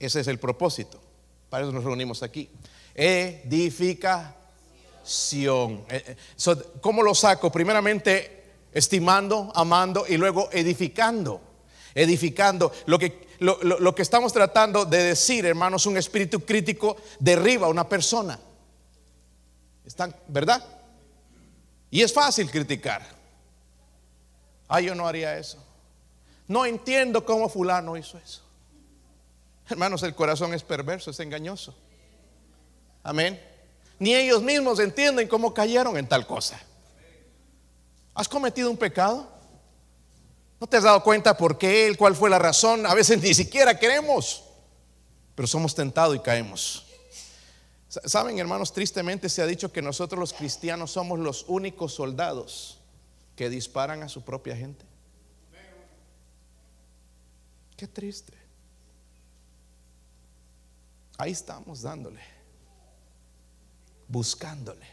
Ese 0.00 0.18
es 0.18 0.26
el 0.26 0.40
propósito. 0.40 1.00
Para 1.48 1.62
eso 1.62 1.72
nos 1.72 1.84
reunimos 1.84 2.24
aquí. 2.24 2.50
Edificación. 2.94 4.34
Eh, 5.90 6.02
eh, 6.06 6.16
¿Cómo 6.80 7.04
lo 7.04 7.14
saco? 7.14 7.52
Primeramente 7.52 8.42
estimando, 8.72 9.52
amando 9.54 10.06
y 10.08 10.16
luego 10.16 10.48
edificando. 10.50 11.40
Edificando. 11.94 12.72
Lo 12.86 12.98
que 12.98 13.23
lo, 13.38 13.94
que 13.94 14.02
estamos 14.02 14.32
tratando 14.32 14.84
de 14.84 15.02
decir, 15.02 15.46
hermanos, 15.46 15.86
un 15.86 15.96
espíritu 15.96 16.40
crítico 16.40 16.96
derriba 17.18 17.66
a 17.66 17.70
una 17.70 17.88
persona. 17.88 18.38
¿Están, 19.84 20.14
verdad? 20.28 20.64
Y 21.90 22.02
es 22.02 22.12
fácil 22.12 22.50
criticar. 22.50 23.06
Ah, 24.68 24.80
yo 24.80 24.94
no 24.94 25.06
haría 25.06 25.38
eso. 25.38 25.62
No 26.48 26.66
entiendo 26.66 27.24
cómo 27.24 27.48
fulano 27.48 27.96
hizo 27.96 28.18
eso. 28.18 28.42
Hermanos, 29.68 30.02
el 30.02 30.14
corazón 30.14 30.52
es 30.52 30.62
perverso, 30.62 31.10
es 31.10 31.20
engañoso. 31.20 31.74
Amén. 33.02 33.40
Ni 33.98 34.14
ellos 34.14 34.42
mismos 34.42 34.78
entienden 34.80 35.28
cómo 35.28 35.54
cayeron 35.54 35.96
en 35.96 36.08
tal 36.08 36.26
cosa. 36.26 36.60
¿Has 38.14 38.28
cometido 38.28 38.70
un 38.70 38.76
pecado? 38.76 39.33
¿No 40.60 40.66
te 40.66 40.76
has 40.76 40.84
dado 40.84 41.02
cuenta 41.02 41.36
por 41.36 41.58
qué 41.58 41.86
él, 41.86 41.96
cuál 41.96 42.14
fue 42.14 42.30
la 42.30 42.38
razón? 42.38 42.86
A 42.86 42.94
veces 42.94 43.20
ni 43.20 43.34
siquiera 43.34 43.78
queremos, 43.78 44.44
pero 45.34 45.46
somos 45.46 45.74
tentados 45.74 46.16
y 46.16 46.20
caemos. 46.20 46.86
Saben, 47.88 48.38
hermanos, 48.38 48.72
tristemente 48.72 49.28
se 49.28 49.42
ha 49.42 49.46
dicho 49.46 49.72
que 49.72 49.82
nosotros 49.82 50.18
los 50.18 50.32
cristianos 50.32 50.90
somos 50.92 51.18
los 51.18 51.44
únicos 51.48 51.94
soldados 51.94 52.80
que 53.36 53.50
disparan 53.50 54.02
a 54.02 54.08
su 54.08 54.22
propia 54.22 54.56
gente. 54.56 54.84
Qué 57.76 57.86
triste. 57.88 58.32
Ahí 61.18 61.32
estamos 61.32 61.82
dándole, 61.82 62.20
buscándole. 64.08 64.86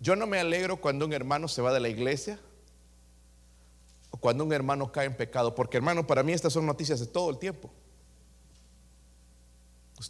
Yo 0.00 0.16
no 0.16 0.26
me 0.26 0.40
alegro 0.40 0.80
cuando 0.80 1.04
un 1.06 1.12
hermano 1.12 1.48
se 1.48 1.62
va 1.62 1.72
de 1.72 1.80
la 1.80 1.88
iglesia 1.88 2.38
cuando 4.16 4.44
un 4.44 4.52
hermano 4.52 4.92
cae 4.92 5.06
en 5.06 5.16
pecado, 5.16 5.54
porque 5.54 5.76
hermano, 5.76 6.06
para 6.06 6.22
mí 6.22 6.32
estas 6.32 6.52
son 6.52 6.66
noticias 6.66 7.00
de 7.00 7.06
todo 7.06 7.30
el 7.30 7.38
tiempo. 7.38 7.70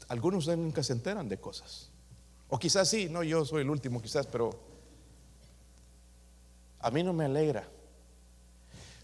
Algunos 0.08 0.46
de 0.46 0.56
nunca 0.56 0.82
se 0.82 0.92
enteran 0.92 1.28
de 1.28 1.38
cosas. 1.38 1.90
O 2.48 2.58
quizás 2.58 2.88
sí, 2.88 3.08
no, 3.08 3.22
yo 3.22 3.44
soy 3.44 3.62
el 3.62 3.70
último 3.70 4.02
quizás, 4.02 4.26
pero 4.26 4.50
a 6.80 6.90
mí 6.90 7.02
no 7.02 7.12
me 7.12 7.24
alegra. 7.24 7.68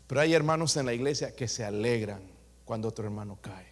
Pero 0.07 0.21
hay 0.21 0.35
hermanos 0.35 0.77
en 0.77 0.87
la 0.87 0.93
iglesia 0.93 1.35
que 1.35 1.49
se 1.49 1.65
alegran 1.65 2.23
cuando 2.65 2.89
otro 2.89 3.05
hermano 3.05 3.39
cae. 3.41 3.69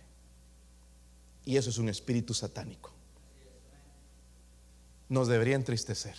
Y 1.44 1.56
eso 1.56 1.70
es 1.70 1.78
un 1.78 1.88
espíritu 1.88 2.32
satánico. 2.34 2.92
Nos 5.08 5.28
debería 5.28 5.56
entristecer. 5.56 6.16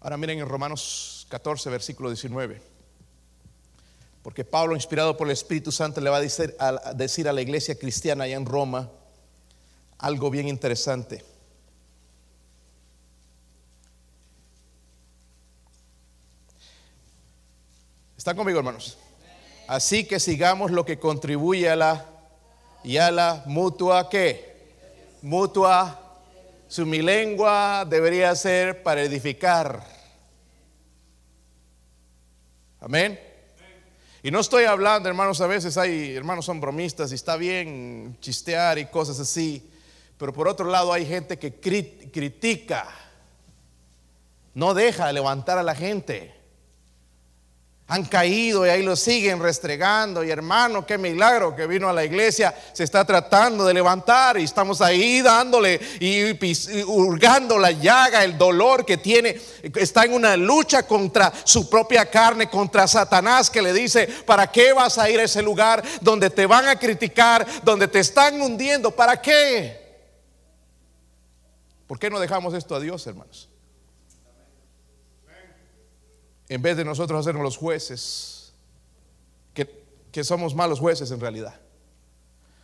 Ahora 0.00 0.16
miren 0.16 0.38
en 0.38 0.48
Romanos 0.48 1.26
14, 1.28 1.70
versículo 1.70 2.10
19. 2.10 2.60
Porque 4.22 4.44
Pablo, 4.44 4.74
inspirado 4.74 5.16
por 5.16 5.26
el 5.26 5.32
Espíritu 5.32 5.72
Santo, 5.72 6.00
le 6.00 6.10
va 6.10 6.18
a 6.18 6.20
decir 6.20 6.54
a, 6.58 7.32
la 7.32 7.42
iglesia 7.42 7.78
cristiana 7.78 8.24
allá 8.24 8.36
en 8.36 8.46
Roma 8.46 8.90
algo 9.98 10.30
bien 10.30 10.46
interesante. 10.46 11.24
¿Están 18.16 18.36
conmigo, 18.36 18.58
hermanos? 18.58 18.98
Así 19.66 20.04
que 20.04 20.20
sigamos 20.20 20.70
lo 20.70 20.84
que 20.84 20.98
contribuye 20.98 21.68
a 21.68 21.76
la 21.76 22.06
y 22.84 22.98
a 22.98 23.10
la 23.10 23.42
mutua 23.46 24.08
qué? 24.08 24.56
Mutua. 25.22 26.07
Su 26.68 26.84
mi 26.84 27.00
lengua 27.00 27.86
debería 27.88 28.34
ser 28.36 28.82
para 28.82 29.02
edificar. 29.02 29.82
Amén. 32.80 33.18
Y 34.22 34.30
no 34.30 34.40
estoy 34.40 34.64
hablando, 34.64 35.08
hermanos, 35.08 35.40
a 35.40 35.46
veces 35.46 35.78
hay 35.78 36.14
hermanos 36.14 36.44
son 36.44 36.60
bromistas 36.60 37.10
y 37.12 37.14
está 37.14 37.36
bien 37.36 38.18
chistear 38.20 38.78
y 38.78 38.86
cosas 38.86 39.18
así. 39.18 39.70
Pero 40.18 40.32
por 40.32 40.46
otro 40.46 40.68
lado 40.68 40.92
hay 40.92 41.06
gente 41.06 41.38
que 41.38 41.60
crit- 41.60 42.10
critica, 42.12 42.86
no 44.54 44.74
deja 44.74 45.06
de 45.06 45.12
levantar 45.14 45.56
a 45.56 45.62
la 45.62 45.74
gente. 45.74 46.34
Han 47.90 48.04
caído 48.04 48.66
y 48.66 48.68
ahí 48.68 48.82
lo 48.82 48.94
siguen 48.96 49.40
restregando. 49.40 50.22
Y 50.22 50.30
hermano, 50.30 50.84
qué 50.84 50.98
milagro 50.98 51.56
que 51.56 51.66
vino 51.66 51.88
a 51.88 51.92
la 51.94 52.04
iglesia. 52.04 52.54
Se 52.74 52.84
está 52.84 53.02
tratando 53.06 53.64
de 53.64 53.72
levantar 53.72 54.38
y 54.38 54.44
estamos 54.44 54.82
ahí 54.82 55.22
dándole 55.22 55.80
y, 55.98 56.32
hurgando 56.84 57.58
la 57.58 57.70
llaga, 57.70 58.24
el 58.24 58.36
dolor 58.36 58.84
que 58.84 58.98
tiene. 58.98 59.40
Está 59.74 60.04
en 60.04 60.12
una 60.12 60.36
lucha 60.36 60.82
contra 60.82 61.32
su 61.44 61.70
propia 61.70 62.04
carne, 62.10 62.50
contra 62.50 62.86
Satanás 62.86 63.48
que 63.48 63.62
le 63.62 63.72
dice, 63.72 64.06
¿para 64.26 64.52
qué 64.52 64.74
vas 64.74 64.98
a 64.98 65.08
ir 65.08 65.18
a 65.20 65.24
ese 65.24 65.40
lugar 65.40 65.82
donde 66.02 66.28
te 66.28 66.44
van 66.44 66.68
a 66.68 66.78
criticar, 66.78 67.46
donde 67.62 67.88
te 67.88 68.00
están 68.00 68.38
hundiendo? 68.38 68.90
¿Para 68.90 69.18
qué? 69.22 69.88
¿Por 71.86 71.98
qué 71.98 72.10
no 72.10 72.20
dejamos 72.20 72.52
esto 72.52 72.74
a 72.74 72.80
Dios, 72.80 73.06
hermanos? 73.06 73.47
En 76.48 76.62
vez 76.62 76.76
de 76.76 76.84
nosotros 76.84 77.20
hacernos 77.20 77.42
los 77.42 77.56
jueces, 77.56 78.52
que, 79.52 79.84
que 80.10 80.24
somos 80.24 80.54
malos 80.54 80.80
jueces 80.80 81.10
en 81.10 81.20
realidad. 81.20 81.54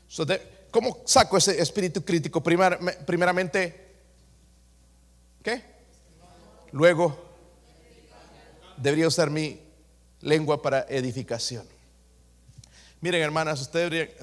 So, 0.09 0.25
de- 0.25 0.55
¿Cómo 0.71 1.03
saco 1.05 1.37
ese 1.37 1.61
espíritu 1.63 2.05
crítico? 2.05 2.43
Primer- 2.43 3.05
primeramente, 3.07 3.95
¿qué? 5.43 5.63
Luego, 6.73 7.17
debería 8.77 9.07
usar 9.07 9.31
mi 9.31 9.61
lengua 10.21 10.61
para 10.61 10.85
edificación. 10.89 11.65
Miren, 13.01 13.23
hermanas, 13.23 13.61
ustedes, 13.61 13.93
eh, 13.93 14.17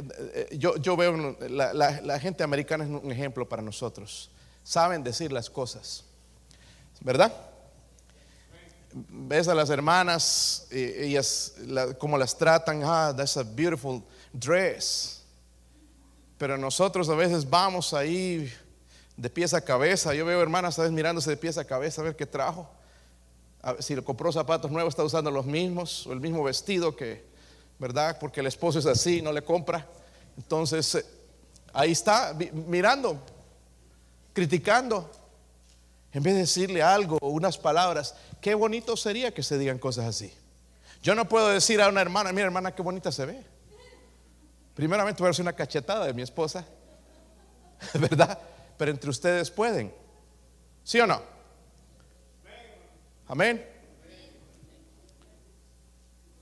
eh, 0.50 0.58
yo, 0.58 0.76
yo 0.78 0.98
veo 0.98 1.38
la, 1.48 1.72
la- 1.74 2.02
la 2.02 2.20
gente 2.20 2.44
americana 2.44 2.84
es 2.84 2.90
un 2.90 3.12
ejemplo 3.12 3.48
para 3.48 3.62
nosotros. 3.62 4.30
Saben 4.64 5.04
decir 5.04 5.32
las 5.32 5.50
cosas, 5.50 6.04
¿verdad? 7.00 7.32
Ves 8.94 9.48
a 9.48 9.56
las 9.56 9.70
hermanas, 9.70 10.68
ellas 10.72 11.54
la- 11.66 11.94
como 11.94 12.18
las 12.18 12.38
tratan, 12.38 12.82
ah, 12.84 13.14
that's 13.16 13.38
a 13.38 13.44
beautiful 13.44 14.04
dress. 14.34 15.24
Pero 16.38 16.58
nosotros 16.58 17.08
a 17.10 17.16
veces 17.16 17.50
vamos 17.50 17.94
ahí 17.94 18.52
de 19.16 19.30
pies 19.30 19.54
a 19.54 19.62
cabeza. 19.62 20.14
Yo 20.14 20.26
veo 20.26 20.42
hermanas 20.42 20.78
a 20.80 20.82
veces 20.82 20.94
mirándose 20.94 21.30
de 21.30 21.38
pies 21.38 21.58
a 21.58 21.64
cabeza 21.66 22.02
a 22.02 22.06
ver 22.06 22.16
qué 22.16 22.26
trajo. 22.26 22.70
A 23.62 23.74
ver 23.74 23.84
si 23.84 23.96
le 23.96 24.04
compró 24.04 24.32
zapatos 24.32 24.72
nuevos, 24.72 24.92
está 24.92 25.04
usando 25.04 25.30
los 25.30 25.46
mismos, 25.46 26.08
o 26.08 26.14
el 26.14 26.20
mismo 26.20 26.44
vestido 26.44 26.96
que, 26.96 27.24
¿verdad? 27.78 28.18
Porque 28.20 28.40
el 28.40 28.48
esposo 28.48 28.80
es 28.80 28.88
así, 28.88 29.22
no 29.22 29.32
le 29.32 29.44
compra. 29.44 29.88
Entonces, 30.36 30.96
eh, 30.96 31.06
ahí 31.72 31.92
está, 31.92 32.36
mirando, 32.68 33.22
criticando. 34.34 35.10
En 36.14 36.24
vez 36.24 36.34
de 36.34 36.42
decirle 36.42 36.82
algo 36.82 37.18
o 37.22 37.30
unas 37.30 37.58
palabras, 37.58 38.16
qué 38.42 38.54
bonito 38.54 38.98
sería 38.98 39.34
que 39.34 39.44
se 39.44 39.58
digan 39.58 39.80
cosas 39.80 40.06
así. 40.06 40.34
Yo 41.02 41.16
no 41.16 41.28
puedo 41.28 41.48
decir 41.50 41.82
a 41.82 41.88
una 41.88 42.02
hermana, 42.02 42.32
mira 42.32 42.46
hermana, 42.46 42.76
qué 42.76 42.82
bonita 42.82 43.12
se 43.12 43.26
ve. 43.26 43.44
Primeramente 44.76 45.22
voy 45.22 45.28
a 45.28 45.32
hacer 45.32 45.44
una 45.44 45.54
cachetada 45.54 46.06
de 46.06 46.14
mi 46.14 46.22
esposa, 46.22 46.66
¿verdad? 47.94 48.38
Pero 48.78 48.92
entre 48.92 49.10
ustedes 49.10 49.50
pueden. 49.50 49.94
¿Sí 50.84 51.00
o 51.00 51.08
no? 51.08 51.22
Amén. 53.28 53.66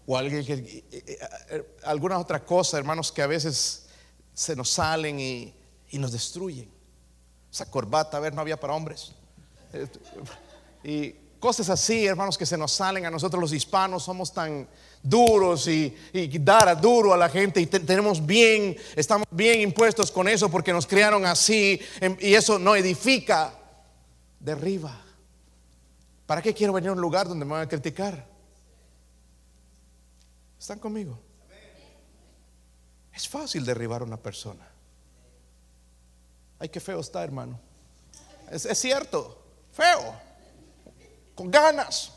O 0.05 0.17
alguien 0.17 0.43
que, 0.43 0.53
eh, 0.53 0.85
eh, 0.91 1.19
eh, 1.49 1.75
alguna 1.83 2.17
otra 2.17 2.43
cosa, 2.43 2.79
hermanos, 2.79 3.11
que 3.11 3.21
a 3.21 3.27
veces 3.27 3.87
se 4.33 4.55
nos 4.55 4.71
salen 4.71 5.19
y, 5.19 5.53
y 5.91 5.99
nos 5.99 6.11
destruyen. 6.11 6.71
Esa 7.51 7.69
corbata, 7.69 8.17
a 8.17 8.19
ver, 8.19 8.33
no 8.33 8.41
había 8.41 8.59
para 8.59 8.73
hombres. 8.73 9.13
Y 10.83 11.11
cosas 11.39 11.69
así, 11.69 12.05
hermanos, 12.05 12.37
que 12.37 12.45
se 12.45 12.57
nos 12.57 12.71
salen 12.71 13.05
a 13.05 13.11
nosotros 13.11 13.39
los 13.41 13.53
hispanos, 13.53 14.03
somos 14.03 14.33
tan 14.33 14.67
duros 15.01 15.67
y, 15.67 15.95
dar 16.39 16.67
a 16.67 16.75
duro 16.75 17.13
a 17.13 17.17
la 17.17 17.29
gente 17.29 17.61
y 17.61 17.65
te- 17.65 17.79
tenemos 17.79 18.25
bien, 18.25 18.75
estamos 18.95 19.25
bien 19.31 19.61
impuestos 19.61 20.11
con 20.11 20.27
eso 20.27 20.49
porque 20.49 20.73
nos 20.73 20.85
criaron 20.85 21.25
así 21.25 21.79
em, 22.01 22.17
y 22.19 22.33
eso 22.33 22.59
no 22.59 22.75
edifica, 22.75 23.53
derriba. 24.39 25.01
¿Para 26.25 26.41
qué 26.41 26.53
quiero 26.53 26.73
venir 26.73 26.89
a 26.89 26.93
un 26.93 27.01
lugar 27.01 27.27
donde 27.27 27.45
me 27.45 27.53
van 27.53 27.63
a 27.63 27.67
criticar? 27.67 28.27
¿Están 30.59 30.79
conmigo? 30.79 31.17
Es 33.13 33.27
fácil 33.27 33.65
derribar 33.65 34.01
a 34.01 34.05
una 34.05 34.17
persona. 34.17 34.67
Ay, 36.59 36.69
qué 36.69 36.79
feo 36.79 36.99
está, 36.99 37.23
hermano. 37.23 37.59
Es 38.51 38.77
cierto, 38.77 39.38
feo, 39.79 40.15
con 41.35 41.49
ganas. 41.49 42.11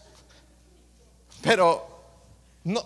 Pero 1.40 1.92
no, 2.64 2.84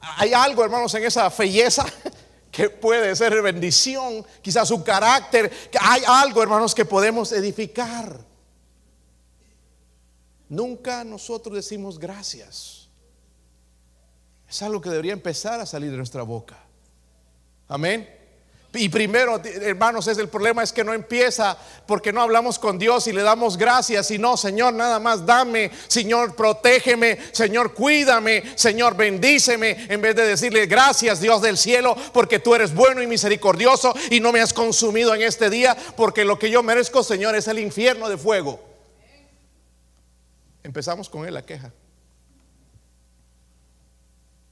hay 0.00 0.32
algo, 0.32 0.64
hermanos, 0.64 0.92
en 0.94 1.04
esa 1.04 1.30
felleza 1.30 1.84
que 2.50 2.70
puede 2.70 3.14
ser 3.14 3.40
bendición, 3.42 4.24
quizás 4.42 4.68
su 4.68 4.82
carácter. 4.82 5.50
que 5.70 5.78
Hay 5.80 6.02
algo, 6.06 6.42
hermanos, 6.42 6.74
que 6.74 6.84
podemos 6.84 7.32
edificar. 7.32 8.18
Nunca 10.48 11.04
nosotros 11.04 11.54
decimos 11.54 11.98
gracias. 11.98 12.88
Es 14.48 14.62
algo 14.62 14.80
que 14.80 14.90
debería 14.90 15.12
empezar 15.12 15.60
a 15.60 15.66
salir 15.66 15.92
de 15.92 15.96
nuestra 15.96 16.24
boca. 16.24 16.58
Amén. 17.68 18.19
Y 18.72 18.88
primero, 18.88 19.40
hermanos, 19.44 20.06
es 20.06 20.16
el 20.18 20.28
problema 20.28 20.62
es 20.62 20.72
que 20.72 20.84
no 20.84 20.92
empieza 20.92 21.58
porque 21.86 22.12
no 22.12 22.22
hablamos 22.22 22.56
con 22.56 22.78
Dios 22.78 23.08
y 23.08 23.12
le 23.12 23.22
damos 23.22 23.56
gracias 23.56 24.12
y 24.12 24.18
no, 24.18 24.36
Señor, 24.36 24.74
nada 24.74 25.00
más 25.00 25.26
dame, 25.26 25.72
Señor, 25.88 26.36
protégeme, 26.36 27.18
Señor, 27.32 27.74
cuídame, 27.74 28.44
Señor, 28.54 28.96
bendíceme, 28.96 29.86
en 29.88 30.00
vez 30.00 30.14
de 30.14 30.24
decirle 30.24 30.66
gracias, 30.66 31.20
Dios 31.20 31.42
del 31.42 31.58
cielo, 31.58 31.96
porque 32.12 32.38
tú 32.38 32.54
eres 32.54 32.72
bueno 32.72 33.02
y 33.02 33.08
misericordioso 33.08 33.92
y 34.08 34.20
no 34.20 34.30
me 34.30 34.40
has 34.40 34.52
consumido 34.52 35.16
en 35.16 35.22
este 35.22 35.50
día, 35.50 35.76
porque 35.96 36.24
lo 36.24 36.38
que 36.38 36.48
yo 36.48 36.62
merezco, 36.62 37.02
Señor, 37.02 37.34
es 37.34 37.48
el 37.48 37.58
infierno 37.58 38.08
de 38.08 38.18
fuego. 38.18 38.60
Empezamos 40.62 41.08
con 41.08 41.26
él 41.26 41.34
la 41.34 41.44
queja. 41.44 41.72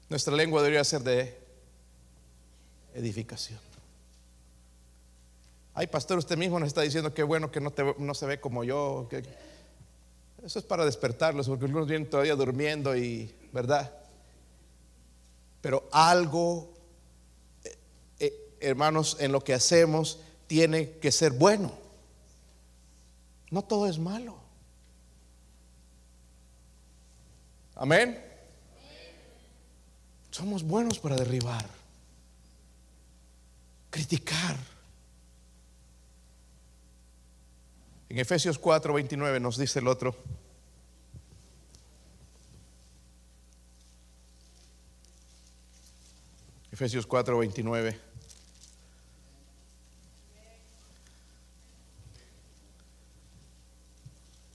Nuestra 0.09 0.35
lengua 0.35 0.61
debería 0.61 0.83
ser 0.83 1.03
de 1.03 1.39
edificación. 2.95 3.68
Ay, 5.79 5.87
pastor, 5.87 6.19
usted 6.19 6.37
mismo 6.37 6.59
nos 6.59 6.67
está 6.67 6.81
diciendo 6.81 7.15
que 7.15 7.23
bueno 7.23 7.53
que 7.53 7.61
no, 7.61 7.71
te- 7.71 7.95
no 7.99 8.13
se 8.13 8.27
ve 8.27 8.41
como 8.41 8.65
yo. 8.65 9.07
que- 9.09 9.23
eso 10.45 10.59
es 10.59 10.65
para 10.65 10.85
despertarlos, 10.85 11.47
porque 11.47 11.67
algunos 11.67 11.87
vienen 11.87 12.11
todavía 12.11 12.35
durmiendo 12.35 12.97
y, 12.97 13.33
¿verdad? 13.53 13.93
Pero 15.61 15.89
algo, 15.93 16.75
eh, 17.63 17.79
eh, 18.19 18.57
hermanos, 18.59 19.19
en 19.21 19.31
lo 19.31 19.41
que 19.45 19.55
hacemos 19.55 20.19
tiene 20.49 20.99
que 20.99 21.13
ser 21.13 21.31
bueno. 21.31 21.71
No 23.53 23.63
todo 23.63 23.87
es 23.87 24.01
malo. 24.01 24.37
Amén. 27.77 28.21
Somos 30.33 30.65
buenos 30.65 30.99
para 30.99 31.15
derribar, 31.15 31.67
criticar. 33.91 34.57
En 38.09 38.19
Efesios 38.19 38.59
4, 38.59 38.95
29 38.95 39.39
nos 39.39 39.59
dice 39.59 39.81
el 39.81 39.87
otro. 39.87 40.17
Efesios 46.73 47.07
4, 47.07 47.37
29. 47.39 48.01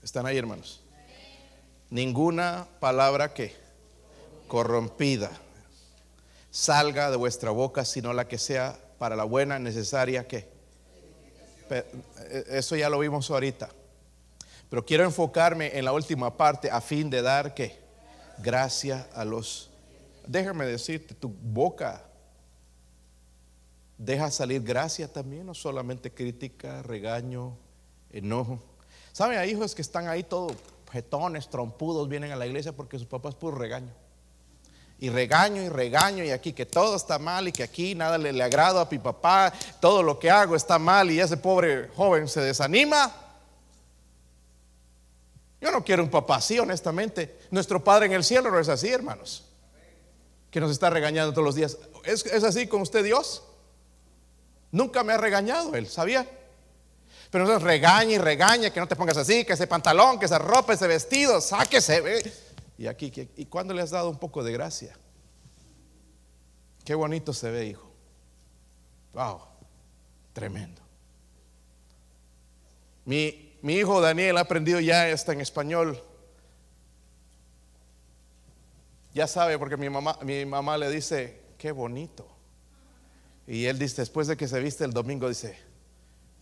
¿Están 0.02 0.26
ahí, 0.26 0.36
hermanos? 0.36 0.80
Ninguna 1.90 2.66
palabra 2.80 3.34
que 3.34 3.54
corrompida. 4.48 5.30
salga 6.50 7.10
de 7.10 7.16
vuestra 7.16 7.50
boca, 7.50 7.84
sino 7.84 8.12
la 8.12 8.26
que 8.26 8.38
sea 8.38 8.78
para 8.98 9.16
la 9.16 9.24
buena, 9.24 9.58
necesaria 9.58 10.26
que. 10.26 10.53
Eso 12.48 12.76
ya 12.76 12.88
lo 12.88 12.98
vimos 12.98 13.30
ahorita. 13.30 13.68
Pero 14.70 14.84
quiero 14.84 15.04
enfocarme 15.04 15.76
en 15.78 15.84
la 15.84 15.92
última 15.92 16.36
parte 16.36 16.70
a 16.70 16.80
fin 16.80 17.10
de 17.10 17.22
dar 17.22 17.54
que 17.54 17.78
gracia 18.38 19.08
a 19.14 19.24
los. 19.24 19.70
Déjame 20.26 20.66
decirte, 20.66 21.14
tu 21.14 21.28
boca 21.28 22.04
deja 23.98 24.30
salir 24.30 24.62
gracia 24.62 25.12
también, 25.12 25.46
no 25.46 25.54
solamente 25.54 26.12
crítica, 26.12 26.82
regaño, 26.82 27.56
enojo. 28.10 28.62
¿Saben? 29.12 29.38
Hay 29.38 29.50
hijos 29.50 29.74
que 29.74 29.82
están 29.82 30.08
ahí 30.08 30.24
todos 30.24 30.56
jetones, 30.90 31.48
trompudos, 31.48 32.08
vienen 32.08 32.32
a 32.32 32.36
la 32.36 32.46
iglesia 32.46 32.72
porque 32.72 32.98
su 32.98 33.06
papá 33.06 33.28
es 33.28 33.34
puro 33.34 33.56
regaño. 33.56 33.92
Y 34.98 35.10
regaño 35.10 35.62
y 35.62 35.68
regaño 35.68 36.24
y 36.24 36.30
aquí 36.30 36.52
que 36.52 36.66
todo 36.66 36.96
está 36.96 37.18
mal 37.18 37.48
y 37.48 37.52
que 37.52 37.62
aquí 37.62 37.94
nada 37.94 38.16
le, 38.16 38.32
le 38.32 38.42
agrada 38.42 38.82
a 38.82 38.88
mi 38.90 38.98
papá, 38.98 39.52
todo 39.80 40.02
lo 40.02 40.18
que 40.18 40.30
hago 40.30 40.56
está 40.56 40.78
mal 40.78 41.10
y 41.10 41.20
ese 41.20 41.36
pobre 41.36 41.88
joven 41.96 42.28
se 42.28 42.40
desanima. 42.40 43.12
Yo 45.60 45.70
no 45.70 45.82
quiero 45.82 46.02
un 46.02 46.10
papá 46.10 46.36
así, 46.36 46.58
honestamente. 46.58 47.38
Nuestro 47.50 47.82
Padre 47.82 48.06
en 48.06 48.12
el 48.12 48.22
cielo 48.22 48.50
no 48.50 48.60
es 48.60 48.68
así, 48.68 48.88
hermanos. 48.88 49.44
Que 50.50 50.60
nos 50.60 50.70
está 50.70 50.90
regañando 50.90 51.32
todos 51.32 51.46
los 51.46 51.54
días. 51.54 51.78
¿Es, 52.04 52.26
es 52.26 52.44
así 52.44 52.66
con 52.66 52.82
usted 52.82 53.02
Dios? 53.02 53.42
Nunca 54.70 55.02
me 55.02 55.14
ha 55.14 55.16
regañado 55.16 55.74
Él, 55.74 55.88
¿sabía? 55.88 56.28
Pero 57.30 57.44
entonces 57.44 57.64
regaña 57.64 58.12
y 58.12 58.18
regaña 58.18 58.70
que 58.70 58.78
no 58.78 58.86
te 58.86 58.94
pongas 58.94 59.16
así, 59.16 59.44
que 59.44 59.54
ese 59.54 59.66
pantalón, 59.66 60.18
que 60.18 60.26
esa 60.26 60.38
ropa, 60.38 60.74
ese 60.74 60.86
vestido, 60.86 61.40
sáquese. 61.40 62.32
Y 62.76 62.86
aquí, 62.86 63.12
¿y 63.36 63.46
cuándo 63.46 63.72
le 63.72 63.82
has 63.82 63.90
dado 63.90 64.10
un 64.10 64.18
poco 64.18 64.42
de 64.42 64.52
gracia? 64.52 64.96
Qué 66.84 66.94
bonito 66.94 67.32
se 67.32 67.50
ve, 67.50 67.66
hijo. 67.66 67.90
Wow, 69.12 69.40
tremendo. 70.32 70.82
Mi, 73.04 73.56
mi 73.62 73.74
hijo 73.74 74.00
Daniel 74.00 74.38
ha 74.38 74.40
aprendido 74.40 74.80
ya 74.80 75.04
hasta 75.12 75.32
en 75.32 75.40
español. 75.40 76.02
Ya 79.14 79.28
sabe, 79.28 79.58
porque 79.58 79.76
mi 79.76 79.88
mamá, 79.88 80.18
mi 80.22 80.44
mamá 80.44 80.76
le 80.76 80.90
dice, 80.90 81.40
qué 81.56 81.70
bonito. 81.70 82.28
Y 83.46 83.66
él 83.66 83.78
dice, 83.78 84.02
después 84.02 84.26
de 84.26 84.36
que 84.36 84.48
se 84.48 84.58
viste 84.60 84.84
el 84.84 84.92
domingo, 84.92 85.28
dice, 85.28 85.56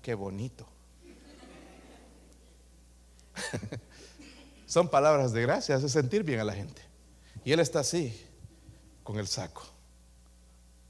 qué 0.01 0.15
bonito. 0.15 0.67
Son 4.73 4.89
palabras 4.89 5.35
de 5.35 5.43
gracia, 5.43 5.77
hace 5.77 5.91
sentir 5.91 6.23
bien 6.23 6.41
a 6.41 6.45
la 6.45 6.55
gente. 6.55 6.81
Y 7.45 7.53
él 7.53 7.61
está 7.61 7.81
así, 7.81 8.19
con 9.03 9.19
el 9.19 9.29
saco. 9.29 9.67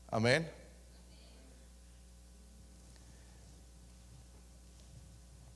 Amén. 0.09 0.49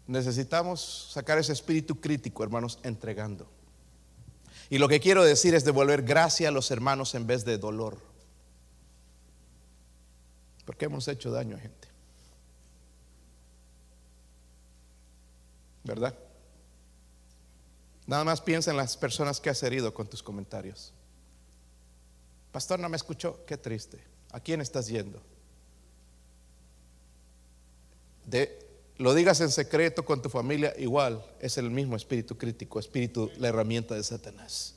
Necesitamos 0.08 1.12
sacar 1.12 1.38
ese 1.38 1.52
espíritu 1.52 2.00
crítico, 2.00 2.42
hermanos, 2.42 2.80
entregando. 2.82 3.48
Y 4.70 4.78
lo 4.78 4.88
que 4.88 4.98
quiero 4.98 5.22
decir 5.22 5.54
es 5.54 5.64
devolver 5.64 6.02
gracia 6.02 6.48
a 6.48 6.50
los 6.50 6.72
hermanos 6.72 7.14
en 7.14 7.28
vez 7.28 7.44
de 7.44 7.58
dolor. 7.58 7.96
Porque 10.64 10.86
hemos 10.86 11.06
hecho 11.06 11.30
daño 11.30 11.54
a 11.54 11.60
gente. 11.60 11.86
¿Verdad? 15.84 16.25
Nada 18.06 18.24
más 18.24 18.40
piensa 18.40 18.70
en 18.70 18.76
las 18.76 18.96
personas 18.96 19.40
que 19.40 19.50
has 19.50 19.62
herido 19.62 19.92
con 19.92 20.06
tus 20.06 20.22
comentarios. 20.22 20.92
Pastor, 22.52 22.78
no 22.78 22.88
me 22.88 22.96
escuchó. 22.96 23.44
Qué 23.46 23.56
triste. 23.56 24.02
¿A 24.32 24.40
quién 24.40 24.60
estás 24.60 24.86
yendo? 24.86 25.20
De, 28.24 28.66
lo 28.98 29.14
digas 29.14 29.40
en 29.40 29.50
secreto 29.50 30.04
con 30.04 30.22
tu 30.22 30.28
familia, 30.28 30.72
igual 30.78 31.24
es 31.40 31.58
el 31.58 31.70
mismo 31.70 31.96
espíritu 31.96 32.38
crítico, 32.38 32.78
espíritu, 32.78 33.30
la 33.38 33.48
herramienta 33.48 33.94
de 33.94 34.02
Satanás. 34.02 34.74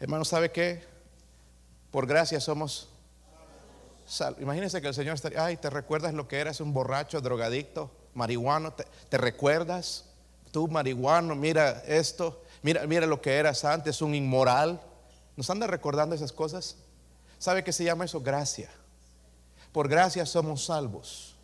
Hermano, 0.00 0.24
¿sabe 0.24 0.50
qué? 0.50 0.82
Por 1.90 2.06
gracia 2.06 2.40
somos 2.40 2.88
salvos. 4.06 4.42
Imagínense 4.42 4.82
que 4.82 4.88
el 4.88 4.94
Señor 4.94 5.14
estaría, 5.14 5.44
ay, 5.44 5.56
¿te 5.56 5.70
recuerdas 5.70 6.12
lo 6.14 6.26
que 6.28 6.38
eras 6.38 6.60
un 6.60 6.72
borracho, 6.72 7.20
drogadicto, 7.20 7.90
marihuano? 8.14 8.72
¿Te, 8.72 9.16
recuerdas? 9.16 10.06
Tú, 10.54 10.68
marihuano, 10.68 11.34
mira 11.34 11.82
esto, 11.84 12.40
mira, 12.62 12.86
mira 12.86 13.06
lo 13.08 13.20
que 13.20 13.34
eras 13.34 13.64
antes, 13.64 14.00
un 14.00 14.14
inmoral. 14.14 14.80
¿Nos 15.34 15.50
anda 15.50 15.66
recordando 15.66 16.14
esas 16.14 16.30
cosas? 16.30 16.76
¿Sabe 17.40 17.64
qué 17.64 17.72
se 17.72 17.82
llama 17.82 18.04
eso? 18.04 18.20
Gracia. 18.20 18.70
Por 19.72 19.88
gracia 19.88 20.24
somos 20.24 20.66
salvos. 20.66 21.34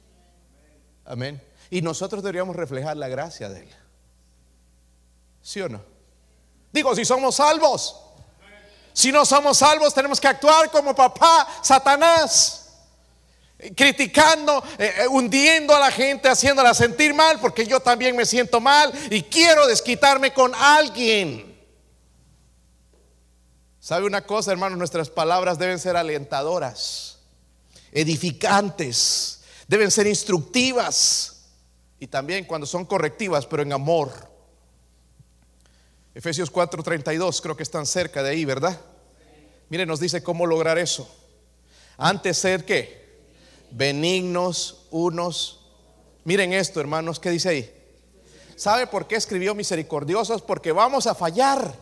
Amén. 1.05 1.43
Y 1.71 1.83
nosotros 1.83 2.23
deberíamos 2.23 2.55
reflejar 2.55 2.97
la 2.97 3.09
gracia 3.09 3.49
de 3.49 3.63
Él. 3.63 3.71
¿Sí 5.43 5.61
o 5.61 5.69
no? 5.69 5.83
Digo, 6.73 6.95
si 6.95 7.05
somos 7.05 7.35
salvos. 7.35 8.01
Si 8.93 9.11
no 9.11 9.25
somos 9.25 9.59
salvos, 9.59 9.93
tenemos 9.93 10.21
que 10.21 10.29
actuar 10.29 10.71
como 10.71 10.95
papá, 10.95 11.49
Satanás. 11.63 12.60
Criticando, 13.77 14.63
eh, 14.79 14.93
eh, 15.01 15.09
hundiendo 15.09 15.75
a 15.75 15.81
la 15.81 15.91
gente, 15.91 16.29
haciéndola 16.29 16.73
sentir 16.73 17.13
mal, 17.13 17.39
porque 17.41 17.67
yo 17.67 17.81
también 17.81 18.17
me 18.17 18.25
siento 18.25 18.61
mal 18.61 18.93
y 19.11 19.23
quiero 19.23 19.67
desquitarme 19.67 20.33
con 20.33 20.55
alguien. 20.55 21.59
¿Sabe 23.79 24.07
una 24.07 24.23
cosa, 24.23 24.53
hermanos? 24.53 24.79
Nuestras 24.79 25.11
palabras 25.11 25.59
deben 25.59 25.79
ser 25.79 25.97
alentadoras, 25.97 27.19
edificantes, 27.93 29.41
deben 29.67 29.91
ser 29.91 30.07
instructivas 30.07 31.47
y 31.99 32.07
también 32.07 32.45
cuando 32.45 32.67
son 32.67 32.85
correctivas, 32.85 33.47
pero 33.47 33.63
en 33.63 33.73
amor. 33.73 34.11
Efesios 36.15 36.51
4:32, 36.51 37.41
creo 37.41 37.57
que 37.57 37.63
están 37.63 37.87
cerca 37.87 38.23
de 38.23 38.31
ahí, 38.31 38.45
¿verdad? 38.45 38.79
Mire, 39.71 39.87
nos 39.87 40.01
dice 40.01 40.23
cómo 40.23 40.47
lograr 40.47 40.79
eso. 40.79 41.09
Antes 41.97 42.39
ser 42.39 42.65
que 42.65 43.00
benignos 43.71 44.87
unos. 44.91 45.61
Miren 46.25 46.53
esto, 46.53 46.81
hermanos, 46.81 47.19
¿qué 47.19 47.31
dice 47.31 47.49
ahí? 47.49 47.75
¿Sabe 48.57 48.87
por 48.87 49.07
qué 49.07 49.17
escribió 49.17 49.55
misericordiosos? 49.55 50.43
Porque 50.43 50.73
vamos 50.73 51.07
a 51.07 51.15
fallar. 51.15 51.75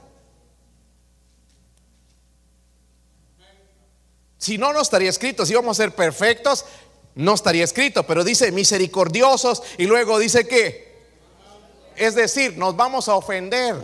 Si 4.38 4.56
no, 4.56 4.72
no 4.72 4.80
estaría 4.80 5.10
escrito. 5.10 5.44
Si 5.44 5.54
vamos 5.54 5.78
a 5.78 5.82
ser 5.82 5.94
perfectos, 5.94 6.64
no 7.16 7.34
estaría 7.34 7.64
escrito. 7.64 8.06
Pero 8.06 8.22
dice 8.22 8.52
misericordiosos 8.52 9.62
y 9.76 9.86
luego 9.86 10.18
dice 10.18 10.46
que. 10.46 10.88
Es 11.96 12.14
decir, 12.14 12.56
nos 12.56 12.76
vamos 12.76 13.08
a 13.08 13.16
ofender. 13.16 13.74